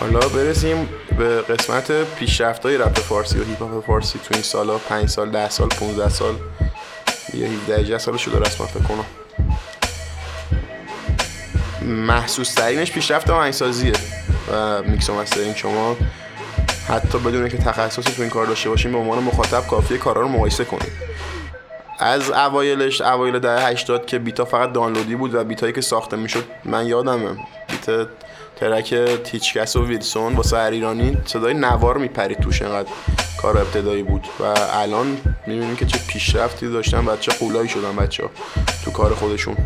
حالا 0.00 0.28
برسیم 0.28 0.88
به 1.18 1.42
قسمت 1.42 1.90
های 2.64 2.78
رپ 2.78 2.98
فارسی 2.98 3.38
و 3.38 3.44
هیپ 3.44 3.86
فارسی 3.86 4.18
تو 4.18 4.34
این 4.34 4.42
سالا 4.42 4.78
5 4.78 5.08
سال 5.08 5.30
10 5.30 5.50
سال 5.50 5.68
15 5.68 6.08
سال. 6.08 6.34
یا 7.36 7.46
17 7.46 7.76
18 7.76 7.98
سال 7.98 8.16
شده 8.16 8.38
رسما 8.38 8.66
فکر 8.66 8.82
کنم. 8.82 9.04
محسوس 11.82 12.54
ترینش 12.54 12.92
پیشرفت 12.92 13.30
آهنگسازیه 13.30 13.92
و 14.52 14.82
میکس 14.82 15.10
و 15.10 15.14
mastering 15.14 15.56
شما. 15.56 15.96
حتی 16.88 17.18
بدون 17.18 17.48
که 17.48 17.58
تخصصی 17.58 18.12
تو 18.12 18.22
این 18.22 18.30
کار 18.30 18.46
داشته 18.46 18.68
باشیم 18.68 18.92
به 18.92 18.98
عنوان 18.98 19.22
مخاطب 19.22 19.66
کافیه 19.66 19.98
کارا 19.98 20.22
رو 20.22 20.28
مقایسه 20.28 20.64
کنید 20.64 20.92
از 21.98 22.30
اوایلش 22.30 23.00
اوایل 23.00 23.38
دهه 23.38 23.66
80 23.66 24.06
که 24.06 24.18
beat 24.18 24.39
ا 24.39 24.44
فقط 24.44 24.72
دانلودی 24.72 25.16
بود 25.16 25.34
و 25.34 25.44
beat 25.44 25.63
ایی 25.63 25.72
که 25.72 25.80
ساخته 25.80 26.16
می‌شد 26.16 26.44
من 26.64 26.86
یادمه. 26.86 27.30
بیت 27.68 28.08
ترک 28.56 28.94
تیچکس 29.24 29.76
و 29.76 29.86
ویلسون 29.86 30.34
با 30.34 30.42
هر 30.52 30.70
ایرانی 30.70 31.16
صدای 31.26 31.54
نوار 31.54 31.98
میپرید 31.98 32.40
توش 32.40 32.62
انقدر. 32.62 32.88
کار 33.44 33.58
ابتدایی 33.58 34.02
بود 34.02 34.26
و 34.40 34.42
الان 34.72 35.18
می‌بینیم 35.46 35.76
که 35.76 35.86
چه 35.86 35.98
پیشرفتی 36.08 36.68
داشتن 36.68 37.06
بچه 37.06 37.32
قولایی 37.32 37.68
شدن 37.68 37.96
بچه 37.96 38.22
ها 38.22 38.30
تو 38.84 38.90
کار 38.90 39.14
خودشون. 39.14 39.56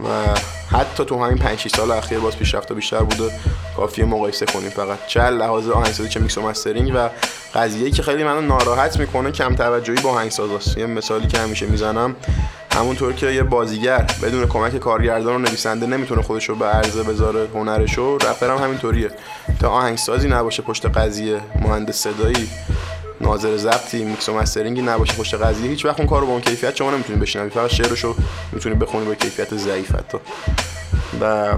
و 0.00 0.34
حتی 0.72 1.04
تو 1.04 1.24
همین 1.24 1.38
5 1.38 1.68
سال 1.68 1.90
اخیر 1.90 2.18
باز 2.18 2.36
پیشرفت 2.36 2.72
بیشتر 2.72 3.02
بوده 3.02 3.30
کافیه 3.76 4.04
مقایسه 4.04 4.46
کنیم. 4.46 4.70
فقط 4.70 4.98
چه 5.06 5.30
لحاظ 5.30 5.68
آهنگسازی 5.68 6.08
چه 6.08 6.20
میکس 6.20 6.38
و 6.38 6.42
مسترینگ 6.42 6.92
و 6.94 7.10
قضیه 7.54 7.90
که 7.90 8.02
خیلی 8.02 8.24
منو 8.24 8.40
ناراحت 8.40 9.00
می‌کنه 9.00 9.30
کم 9.30 9.54
توجهی 9.54 10.00
با 10.00 10.10
آهنگسازاست. 10.10 10.78
یه 10.78 10.86
مثالی 10.86 11.26
که 11.26 11.38
همیشه 11.38 11.66
می‌زنم 11.66 12.16
همونطور 12.72 13.12
که 13.12 13.30
یه 13.30 13.42
بازیگر 13.42 14.06
بدون 14.22 14.46
کمک 14.46 14.76
کارگردان 14.76 15.34
و 15.34 15.38
نویسنده 15.38 15.86
نمی‌تونه 15.86 16.22
خودش 16.22 16.48
رو 16.48 16.54
به 16.54 16.66
عرضه 16.66 17.02
بذاره 17.02 17.48
هنرشو 17.54 18.16
رپر 18.16 18.50
هم 18.50 18.64
همینطوریه. 18.64 19.10
تا 19.60 19.68
آهنگسازی 19.68 20.28
نباشه 20.28 20.62
پشت 20.62 20.86
قضیه 20.86 21.40
مهندس 21.62 21.96
صدایی 21.96 22.48
ناظر 23.20 23.56
ضبطی 23.56 24.04
میکس 24.04 24.28
و 24.28 24.34
مسترینگی 24.34 24.82
نباشه 24.82 25.14
پشت 25.14 25.34
قضیه 25.34 25.70
هیچ 25.70 25.84
وقت 25.84 26.00
اون 26.00 26.08
کارو 26.08 26.26
با 26.26 26.32
اون 26.32 26.40
کیفیت 26.40 26.76
شما 26.76 26.90
نمی‌تونید 26.90 27.22
بشنوید 27.22 27.52
فقط 27.52 27.70
شعرشو 27.70 28.14
می‌تونید 28.52 28.78
بخونید 28.78 29.08
با 29.08 29.14
کیفیت 29.14 29.56
ضعیف 29.56 29.94
حتی. 29.94 30.18
و 31.20 31.52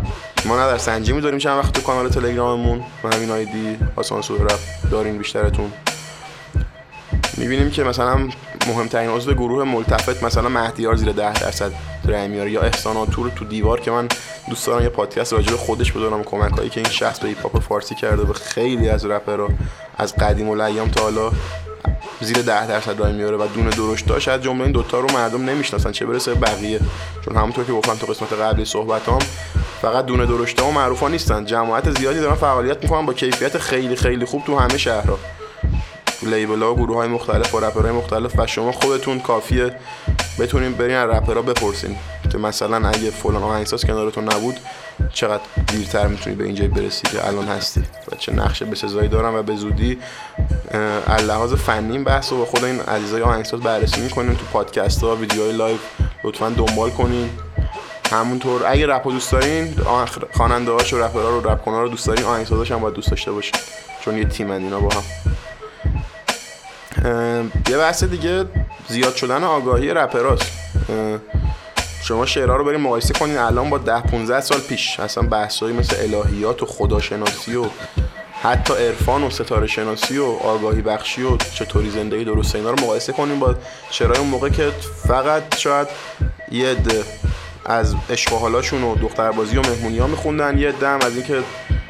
ما 0.45 0.57
نه 0.57 0.67
در 0.73 0.79
سنجی 0.79 1.13
میداریم 1.13 1.39
چند 1.39 1.59
وقت 1.59 1.73
تو 1.73 1.81
کانال 1.81 2.09
تلگراممون 2.09 2.83
و 3.05 3.17
همین 3.17 3.31
آیدی 3.31 3.79
آسانسور 3.97 4.41
رفت 4.41 4.91
دارین 4.91 5.19
بیشترتون. 5.19 5.73
می‌بینیم 7.37 7.71
که 7.71 7.85
مثلا 7.85 8.29
مهمترین 8.67 9.11
عضو 9.11 9.35
گروه 9.35 9.65
ملتفت 9.65 10.23
مثلا 10.23 10.49
مهدیار 10.49 10.97
زیر 10.97 11.13
ده 11.13 11.33
درصد. 11.33 11.73
رای 12.05 12.29
میاره. 12.29 12.51
یا 12.51 12.61
احسان 12.61 13.07
تور 13.07 13.31
تو 13.37 13.45
دیوار 13.45 13.81
که 13.81 13.91
من 13.91 14.09
دوست 14.51 14.67
دارم 14.67 14.83
یه 14.83 14.89
پادکست 14.89 15.33
راجع 15.33 15.51
به 15.51 15.57
خودش 15.57 15.93
بدونم. 15.93 16.23
کمک 16.23 16.53
هایی 16.53 16.71
که 16.71 16.81
این 16.81 16.91
شخص 16.91 17.19
به 17.19 17.29
هیپ 17.29 17.59
فارسی 17.59 17.95
کرده 17.95 18.25
به 18.25 18.33
خیلی 18.33 18.89
از 18.89 19.07
رپرها 19.07 19.49
از 19.99 20.17
قدیم 20.17 20.49
و 20.49 20.57
تا 20.89 21.03
حالا 21.03 21.33
زیر 22.21 22.43
ده 22.43 22.67
درصد 22.67 23.01
رای 23.01 23.13
میاره 23.13 23.37
و 23.37 23.47
دونه 23.55 23.71
درشتا 23.71 24.19
شاید 24.19 24.43
جمله 24.43 24.63
این 24.63 24.73
دوتا 24.73 25.01
رو 25.01 25.13
مردم 25.13 25.45
نمی‌شناسن 25.45 25.93
چه 25.93 26.07
برسه 26.07 26.35
بقیه. 26.35 26.81
چون 27.25 27.37
همونطور 27.37 27.65
که 27.65 27.73
گفتم 27.73 27.95
تو 27.95 28.07
قسمت 28.07 28.33
قبلی 28.33 28.65
صحبتام 28.65 29.19
فقط 29.83 30.07
دونه 30.07 30.27
درشتا 30.27 30.67
و 30.67 30.73
معروفا 30.73 31.09
نیستن. 31.09 31.45
جماعت 31.45 31.99
زیادی 31.99 32.21
دارن 32.21 32.35
فعالیت 32.35 32.83
می‌کنن 32.83 33.07
با 33.07 33.13
کیفیت 33.13 33.59
خیلی 33.59 33.97
خیلی 33.97 34.25
خوب 34.25 34.45
تو 34.45 34.59
همه 34.59 34.79
شهرها. 34.79 35.19
label 36.23 36.63
ها 36.63 36.75
گروه 36.75 36.97
های 36.97 37.09
مختلف 37.09 37.55
و 37.55 37.81
های 37.81 37.93
مختلف 37.93 38.39
و 38.39 38.47
شما 38.47 38.73
خودتون 38.73 39.21
کافیه 39.21 39.75
بتونین 40.41 40.73
برین 40.73 40.97
از 40.97 41.11
رپرها 41.11 41.43
بپرسین 41.43 41.97
که 42.33 42.39
مثلا 42.39 42.89
اگه 42.89 43.11
فلان 43.11 43.43
آهنگساز 43.43 43.85
کنارتون 43.85 44.25
نبود 44.25 44.61
چقدر 45.13 45.43
دیرتر 45.67 46.07
می‌تونی 46.07 46.37
به 46.37 46.45
اینجای 46.45 46.69
برسی 46.69 47.03
که 47.03 47.29
الان 47.29 47.49
هستی؟ 47.49 47.83
و 48.13 48.17
چه 48.17 48.33
نقش 48.33 48.65
به 48.65 48.77
سزایی 48.77 49.09
دارن 49.09 49.35
و 49.35 49.43
به 49.43 49.57
زودی 49.57 49.99
لحاظ 51.27 51.55
فنی 51.55 51.99
بحث 51.99 52.33
و 52.33 52.39
با 52.39 52.45
خود 52.45 52.65
این 52.65 52.81
عزیزای 52.81 53.23
آهنگساز 53.23 53.61
بررسی 53.61 54.01
می‌کنین 54.01 54.37
تو 54.37 54.45
پادکست 54.53 55.03
ها 55.03 55.17
ویدیوهای 55.17 55.53
live 55.53 55.79
لطفا 56.25 56.49
دنبال 56.49 56.91
کنین. 56.91 57.31
همونطور 58.13 58.63
اگه 58.67 58.87
رپ 58.87 59.09
دوست 59.09 59.33
دارین 59.33 59.77
خواننده 60.33 60.73
هاش 60.73 60.93
و 60.93 60.99
رپرها 60.99 61.29
رو 61.29 61.51
رپ 61.51 61.69
رو 61.69 61.89
دوست 61.89 62.07
دارین 62.07 62.25
آهنگسازاش 62.25 62.73
هم 62.73 62.81
باید 62.81 62.95
دوست 62.95 63.11
داشته 63.11 63.33
باشین 63.33 63.55
چون 64.01 64.19
یه 64.19 64.25
تیم 64.25 64.51
اینا 64.51 64.81
با 64.81 64.91
هم. 64.95 65.03
یه 67.69 67.77
بحث 67.79 68.05
دیگه 68.05 68.45
زیاد 68.89 69.15
شدن 69.15 69.45
آگاهی 69.45 69.91
رپراست. 69.91 70.53
شما 72.03 72.27
شعرها 72.27 72.57
رو 72.57 72.65
بریم 72.65 72.81
مقایسه 72.81 73.15
کنین. 73.15 73.39
الان 73.39 73.71
با 73.71 73.79
10 73.79 74.01
15 74.01 74.41
سال 74.41 74.61
پیش 74.61 75.01
اصلا 75.01 75.29
بحثایی 75.29 75.77
مثل 75.77 75.97
الهیات 76.01 76.63
و 76.63 76.67
خداشناسی 76.67 77.57
و 77.57 77.65
حتی 78.43 78.75
عرفان 78.75 79.23
و 79.23 79.31
ستاره 79.31 79.67
شناسی 79.67 80.19
و 80.19 80.25
آگاهی 80.25 80.83
بخشی 80.83 81.23
و 81.23 81.37
چطوری 81.37 81.91
زندگی 81.91 82.25
درسته 82.25 82.59
اینا 82.59 82.71
رو 82.71 82.81
مقایسه 82.81 83.13
کنیم 83.13 83.39
با 83.39 83.55
شعرهای 83.91 84.19
اون 84.19 84.29
موقع 84.29 84.49
که 84.49 84.71
فقط 85.09 85.57
شاید 85.57 85.89
یه 86.51 86.69
عده 86.69 87.05
از 87.67 87.95
عشق 88.11 88.43
و 88.43 88.95
دختربازی 88.95 89.57
و 89.57 89.61
مهمونی 89.61 89.99
ها 89.99 90.07
میخوندن 90.07 90.59
یه 90.59 90.69
عده 90.69 90.89
از 90.89 91.17
اینکه 91.17 91.43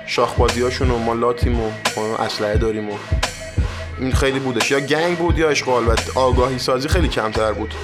شاخبازی 0.06 0.62
هاشون 0.62 0.90
و 0.90 0.99
ما 0.99 1.14
لاتیم 1.14 1.61
و 1.61 1.70
اسلحه 2.18 2.56
داریم 2.56 2.90
و 2.90 2.92
این 4.00 4.12
خیلی 4.12 4.38
بودش. 4.38 4.71
یا 4.71 4.80
گنگ 4.80 5.19
بود 5.19 5.38
یا 5.38 5.49
اشغال. 5.49 5.85
و 5.87 5.95
آگاهی 6.14 6.59
سازی 6.59 6.88
خیلی 6.88 7.09
کمتر 7.09 7.52
بود. 7.52 7.75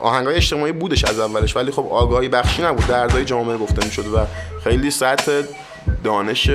آهنگای 0.00 0.34
اجتماعی 0.34 0.72
بودش 0.72 1.04
از 1.04 1.18
اولش. 1.18 1.56
ولی 1.56 1.70
خب 1.70 1.86
آگاهی 1.90 2.28
بخشی 2.28 2.62
نبود. 2.62 2.86
دردای 2.86 3.24
جامعه 3.24 3.56
گفته 3.56 3.84
می‌شد 3.84 4.06
و 4.06 4.18
خیلی 4.64 4.90
سطح 4.90 5.42
دانش 6.04 6.50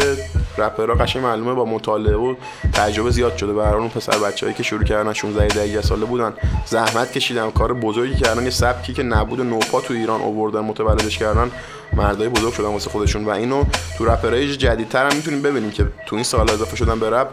رپرها 0.57 0.95
قشنگ 0.95 1.23
معلومه 1.23 1.53
با 1.53 1.65
مطالعه 1.65 2.15
و 2.15 2.35
تجربه 2.73 3.09
زیاد 3.11 3.37
شده. 3.37 3.53
به 3.53 3.73
اون 3.73 3.89
پسر 3.89 4.17
بچه‌ای 4.17 4.53
که 4.53 4.63
شروع 4.63 4.83
کردن 4.83 5.13
16 5.13 5.45
17 5.45 5.81
ساله 5.81 6.05
بودن. 6.05 6.33
زحمت 6.65 7.11
کشیدن 7.11 7.51
کار 7.51 7.73
بزرگی 7.73 8.15
کردن. 8.15 8.43
یه 8.43 8.49
سبکی 8.49 8.93
که 8.93 9.03
نبود 9.03 9.41
نوپا 9.41 9.81
تو 9.81 9.93
ایران 9.93 10.21
آوردن 10.21 10.59
متولدش 10.59 11.17
کردن. 11.17 11.51
مردای 11.93 12.29
بزرگ 12.29 12.53
شدن 12.53 12.67
واسه 12.67 12.89
خودشون. 12.89 13.25
و 13.25 13.29
اینو 13.29 13.63
تو 13.97 14.05
رپرای 14.05 14.57
جدیدتر 14.57 15.09
هم 15.09 15.15
می‌تونیم 15.15 15.41
ببینیم 15.41 15.71
که 15.71 15.85
تو 16.05 16.15
این 16.15 16.23
سال 16.23 16.49
اضافه 16.49 16.75
شدن 16.75 16.99
به 16.99 17.09
رپ 17.09 17.27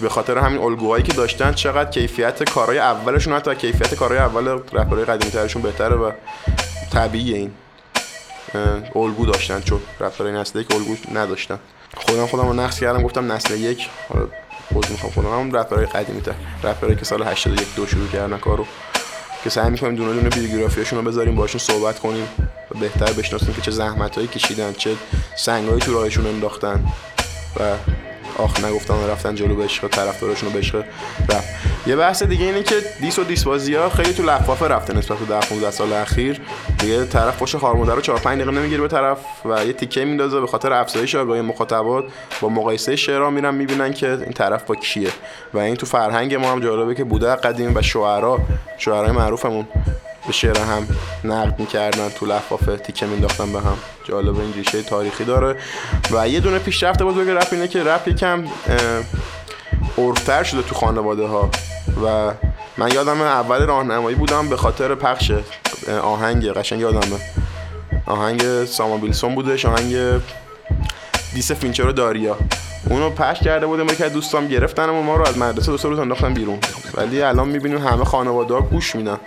به 0.00 0.08
خاطر 0.08 0.38
همین 0.38 0.62
الگوهایی 0.62 1.02
که 1.02 1.12
داشتن 1.12 1.52
چقدر 1.52 1.90
کیفیت 1.90 2.50
کارهای 2.50 2.78
اولشون 2.78 3.32
حتی 3.32 3.54
کیفیت 3.54 3.94
کارهای 3.94 4.18
اول 4.18 4.48
رپرهای 4.48 5.04
قدیمی 5.04 5.32
ترشون 5.32 5.62
بهتره 5.62 5.96
و 5.96 6.12
طبیعی 6.92 7.34
این 7.34 7.50
الگو 8.96 9.26
داشتن 9.26 9.60
چون 9.60 9.80
رپرهای 10.00 10.32
نسل 10.32 10.60
یک 10.60 10.74
الگو 10.74 10.96
نداشتن. 11.14 11.58
خودم 11.96 12.26
خودم 12.26 12.46
رو 12.46 12.52
نقص 12.52 12.80
کردم 12.80 13.02
گفتم 13.02 13.32
نسل 13.32 13.54
یک 13.54 13.88
خود 14.72 14.90
می‌خوام 14.90 15.12
خودم 15.12 15.28
هم 15.28 15.56
رپرهای 15.56 15.86
قدیمی 15.86 16.20
تر 16.20 16.34
رپرهایی 16.62 16.96
که 16.96 17.04
سال 17.04 17.22
81 17.22 17.74
دو 17.76 17.86
شروع 17.86 18.08
کردن 18.08 18.38
کارو. 18.38 18.66
که 19.44 19.50
سعی 19.50 19.70
می‌کنیم 19.70 19.94
دونه 19.94 20.12
دونه 20.12 20.28
بیوگرافیاشون 20.28 20.98
رو 20.98 21.04
بذاریم 21.10 21.34
باشون 21.34 21.60
صحبت 21.60 21.98
کنیم 21.98 22.28
و 22.70 22.78
بهتر 22.78 23.12
بشناسیم 23.12 23.54
که 23.54 23.60
چه 23.60 23.70
زحمتایی 23.70 24.26
کشیدن 24.26 24.72
چه 24.72 24.90
سنگایی 25.36 25.80
تو 25.80 25.92
راهشون 25.92 26.26
انداختن 26.26 26.84
و 27.60 27.62
آخ 28.38 28.64
نگفتم 28.64 28.94
رفتن 29.10 29.34
جلو 29.34 29.54
به 29.54 29.64
عشق 29.64 29.88
طرفدارشون 29.88 30.50
به 30.52 30.60
رفت. 31.28 31.48
یه 31.86 31.96
بحث 31.96 32.22
دیگه 32.22 32.44
اینه 32.44 32.62
که 32.62 32.74
دیس 33.00 33.18
و 33.18 33.24
دیس 33.24 33.44
بازی 33.44 33.74
ها 33.74 33.88
خیلی 33.88 34.12
تو 34.12 34.22
لفافه 34.22 34.68
رفته 34.68 34.96
نسبت 34.96 35.18
به 35.18 35.24
10 35.24 35.40
15 35.40 35.70
سال 35.70 35.92
اخیر. 35.92 36.40
دیگه 36.78 37.04
طرف 37.04 37.42
پشت 37.42 37.56
خارمادر 37.56 37.94
رو 37.94 38.00
4 38.00 38.18
5 38.18 38.40
دقیقه 38.40 38.58
نمی‌گیره 38.58 38.80
به 38.80 38.88
طرف 38.88 39.18
و 39.44 39.64
یه 39.66 39.72
تیکه 39.72 40.04
میندازه 40.04 40.40
به 40.40 40.46
خاطر 40.46 40.72
افزایش 40.72 41.14
آگاهی 41.14 41.40
مخاطبات. 41.40 42.04
با 42.40 42.48
مقایسه 42.48 42.96
شعرها 42.96 43.30
میرن 43.30 43.54
می‌بینن 43.54 43.92
که 43.92 44.10
این 44.10 44.32
طرف 44.32 44.62
با 44.62 44.74
کیه. 44.74 45.10
و 45.54 45.58
این 45.58 45.76
تو 45.76 45.86
فرهنگ 45.86 46.34
ما 46.34 46.52
هم 46.52 46.60
جالبه 46.60 46.94
که 46.94 47.04
بوده 47.04 47.34
قدیم 47.34 47.76
و 47.76 47.82
شعرا 47.82 48.38
شعرهای 48.78 49.12
معروفمون. 49.12 49.66
به 50.28 50.34
شعر 50.34 50.58
هم 50.58 50.88
نقد 51.24 51.60
می‌کردن 51.60 52.08
تو 52.08 52.26
لفافه 52.26 52.76
تیکه 52.76 53.06
مینداختن 53.06 53.52
به 53.52 53.60
هم. 53.60 53.76
جالب 54.04 54.40
این 54.40 54.52
ریشه 54.52 54.82
تاریخی 54.82 55.24
داره. 55.24 55.56
و 56.10 56.28
یه 56.28 56.40
دونه 56.40 56.58
پیشرفت 56.58 57.02
بزرگ 57.02 57.28
رپ 57.28 57.48
اینه 57.52 57.68
که 57.68 57.84
رپ 57.84 58.08
یکم 58.08 58.44
عرفتر 59.98 60.42
شده 60.42 60.62
تو 60.62 60.74
خانواده 60.74 61.26
ها 61.26 61.50
و 62.04 62.32
من 62.78 62.92
یادم 62.92 63.22
اول 63.22 63.66
راهنمایی 63.66 64.16
بودم 64.16 64.48
به 64.48 64.56
خاطر 64.56 64.94
پخش 64.94 65.32
آهنگ 66.02 66.52
قشنگ 66.52 66.80
یادمه. 66.80 67.20
آهنگ 68.06 68.64
ساما 68.64 68.96
بیلسون 68.96 69.34
بودش 69.34 69.66
آهنگ 69.66 69.96
diss 71.34 71.52
فینچر 71.52 71.90
داریا. 71.90 72.36
اونو 72.90 73.10
پخش 73.10 73.40
کرده 73.40 73.66
بودم 73.66 73.86
که 73.86 74.08
دوستام 74.08 74.48
گرفتن 74.48 74.88
و 74.88 75.02
ما 75.02 75.16
رو 75.16 75.28
از 75.28 75.38
مدرسه 75.38 75.72
دو 75.72 75.88
روز 75.88 75.98
انداختن 75.98 76.34
بیرون. 76.34 76.58
ولی 76.94 77.22
الان 77.22 77.48
می‌بینیم 77.48 77.86
همه 77.86 78.04
خانواده 78.04 78.54
ها 78.54 78.60
گوش 78.60 78.96
میدن. 78.96 79.18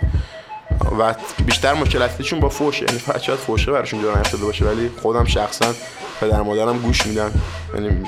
و 0.98 1.14
بیشتر 1.44 1.74
مشکل 1.74 2.02
اصلیشون 2.02 2.40
با 2.40 2.48
فوشه 2.48 2.84
یعنی 2.84 2.98
فقط 2.98 3.20
فوشه 3.20 3.72
براشون 3.72 4.02
جا 4.02 4.14
نیفتاده 4.14 4.44
باشه 4.44 4.64
ولی 4.64 4.90
خودم 5.02 5.24
شخصا 5.24 5.74
پدر 6.20 6.42
مادرم 6.42 6.78
گوش 6.78 7.06
میدن. 7.06 7.30
یعنی 7.74 8.04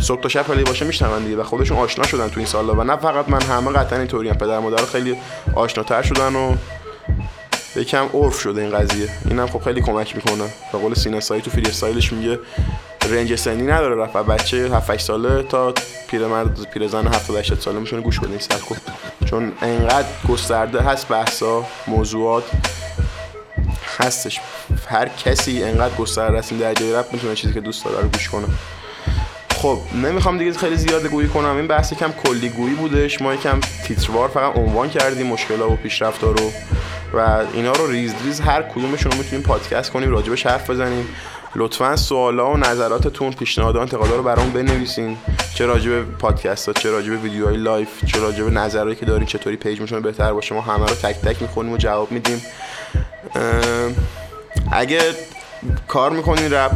صبح 0.00 0.20
تا 0.20 0.28
شب 0.28 0.64
باشه 0.64 0.84
میشنون 0.84 1.24
دیگه 1.24 1.36
و 1.36 1.42
خودشون 1.42 1.76
آشنا 1.76 2.06
شدن 2.06 2.28
تو 2.28 2.40
این 2.40 2.46
سالا 2.46 2.74
و 2.74 2.84
نه 2.84 2.96
فقط 2.96 3.28
من 3.28 3.42
همه 3.42 3.72
قطعا 3.72 3.98
اینطوری 3.98 4.28
هم 4.28 4.38
پدر 4.38 4.58
مادر 4.58 4.84
خیلی 4.84 5.16
آشناتر 5.54 6.02
شدن 6.02 6.36
و 6.36 6.54
یکم 7.76 8.06
عرف 8.14 8.40
شده 8.40 8.60
این 8.60 8.78
قضیه. 8.78 9.08
اینم 9.28 9.46
خب 9.46 9.62
خیلی 9.62 9.82
کمک 9.82 10.16
می‌کنه. 10.16 10.44
به 10.72 10.78
قول 10.78 10.94
سینه 10.94 11.20
سایی 11.20 11.42
تو 11.42 11.50
فری 11.50 11.66
استایلش 11.66 12.12
میگه 12.12 12.38
رنج 13.10 13.34
سنی 13.34 13.62
نداره 13.62 14.02
رفت. 14.02 14.16
بچه 14.16 14.56
7 14.56 14.90
8 14.90 15.04
ساله 15.04 15.42
تا 15.42 15.74
پیرمرد 16.10 16.70
پیرزن 16.70 17.06
70 17.06 17.36
80 17.36 17.60
ساله 17.60 17.78
می‌تونه 17.78 18.02
گوش 18.02 18.20
بده 18.20 18.30
این 18.30 18.38
سبکو 18.38 18.74
چون 19.24 19.52
انقدر 19.62 20.08
گسترده 20.28 20.80
هست 20.80 21.08
بحثا 21.08 21.64
موضوعات 21.86 22.44
هستش. 23.98 24.40
هر 24.88 25.08
کسی 25.08 25.64
انقدر 25.64 25.94
گسترده 25.94 26.38
است 26.38 26.52
این 26.52 26.60
درجه 26.60 26.98
رپ 26.98 27.12
می‌تونه 27.12 27.34
چیزی 27.34 27.54
که 27.54 27.60
دوست 27.60 27.84
داره 27.84 28.00
رو 28.00 28.08
گوش 28.08 28.28
کنه. 28.28 28.46
خب 29.56 29.78
نمی‌خوام 29.94 30.38
دیگه 30.38 30.52
خیلی 30.52 30.76
زیاد 30.76 31.06
گویی 31.06 31.28
کنم. 31.28 31.56
این 31.56 31.66
بحث 31.66 31.92
کم 31.94 32.12
کلی 32.12 32.48
گویی 32.48 32.74
بودش. 32.74 33.22
ما 33.22 33.34
یکم 33.34 33.60
تیتروار 33.60 34.28
فقط 34.28 34.56
عنوان 34.56 34.90
کردیم 34.90 35.26
مشکلات 35.26 35.70
و 35.70 35.76
پیشرفت 35.76 36.22
رو. 36.22 36.52
و 37.14 37.44
اینا 37.52 37.72
رو 37.72 37.86
ریز 37.86 38.14
ریز 38.24 38.40
هر 38.40 38.62
کدومشون 38.62 39.12
رو 39.12 39.18
می‌تونیم 39.18 39.44
پادکست 39.44 39.92
کنیم 39.92 40.10
راجبش 40.10 40.46
حرف 40.46 40.70
بزنیم. 40.70 41.08
لطفا 41.56 41.96
سوالا 41.96 42.50
و 42.50 42.56
نظراتتون 42.56 43.32
پیشنهادات 43.32 43.82
انتقادا 43.82 44.16
رو 44.16 44.22
برام 44.22 44.50
بنویسین. 44.50 45.16
چه 45.54 45.66
راجب 45.66 46.04
پادکست 46.04 46.66
ها 46.66 46.72
چه 46.72 46.90
راجب 46.90 47.22
ویدیوهای 47.22 47.56
live 47.56 48.04
چه 48.06 48.20
راجب 48.20 48.52
نظرهایی 48.52 48.96
که 48.96 49.06
دارین 49.06 49.26
چطوری 49.26 49.56
پیج 49.56 49.80
می‌تونه 49.80 50.00
بهتر 50.00 50.32
باشه. 50.32 50.54
ما 50.54 50.60
همه 50.60 50.86
رو 50.86 50.94
تک 50.94 51.16
تک 51.16 51.42
می‌کنیم 51.42 51.72
و 51.72 51.76
جواب 51.76 52.12
میدیم. 52.12 52.42
اگه 54.72 55.00
کار 55.88 56.10
می‌کنین 56.10 56.52
رپ 56.52 56.72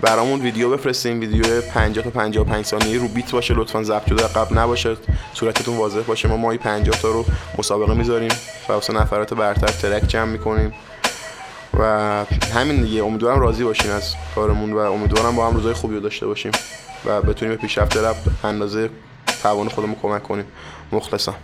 برامون 0.00 0.40
ویدیو 0.40 0.70
بفرستین. 0.70 1.20
ویدیو 1.20 1.60
50 1.60 2.04
تا 2.04 2.10
55 2.10 2.64
ثانیه 2.64 2.98
رو 2.98 3.08
beat 3.08 3.30
باشه 3.30 3.54
لطفا 3.54 3.82
ضبط 3.82 4.08
شده 4.08 4.26
قبل 4.26 4.58
نباشه. 4.58 4.96
صورتتون 5.34 5.76
واضح 5.76 6.00
باشه. 6.00 6.28
ما 6.28 6.36
مایی 6.36 6.58
50 6.58 7.00
تا 7.00 7.10
رو 7.10 7.24
مسابقه 7.58 7.94
می‌ذاریم 7.94 8.32
و 8.68 8.92
نفرات 8.92 9.34
برتر 9.34 9.66
ترک 9.66 10.08
جمع 10.08 10.32
می‌کنیم. 10.32 10.72
و 11.78 12.24
همین 12.54 12.82
دیگه. 12.82 13.04
امیدوارم 13.04 13.40
راضی 13.40 13.64
باشین 13.64 13.90
از 13.90 14.14
کارمون 14.34 14.72
و 14.72 14.78
امیدوارم 14.78 15.36
با 15.36 15.46
هم 15.46 15.54
روزای 15.54 15.74
خوبی 15.74 15.94
رو 15.94 16.00
داشته 16.00 16.26
باشیم 16.26 16.52
و 17.04 17.22
بتونیم 17.22 17.54
به 17.54 17.60
پیشرفت 17.60 17.96
رفت 17.96 18.44
اندازه 18.44 18.90
توان 19.42 19.68
خودمون 19.68 19.96
کمک 20.02 20.22
کنیم. 20.22 20.44
مخلصم. 20.92 21.34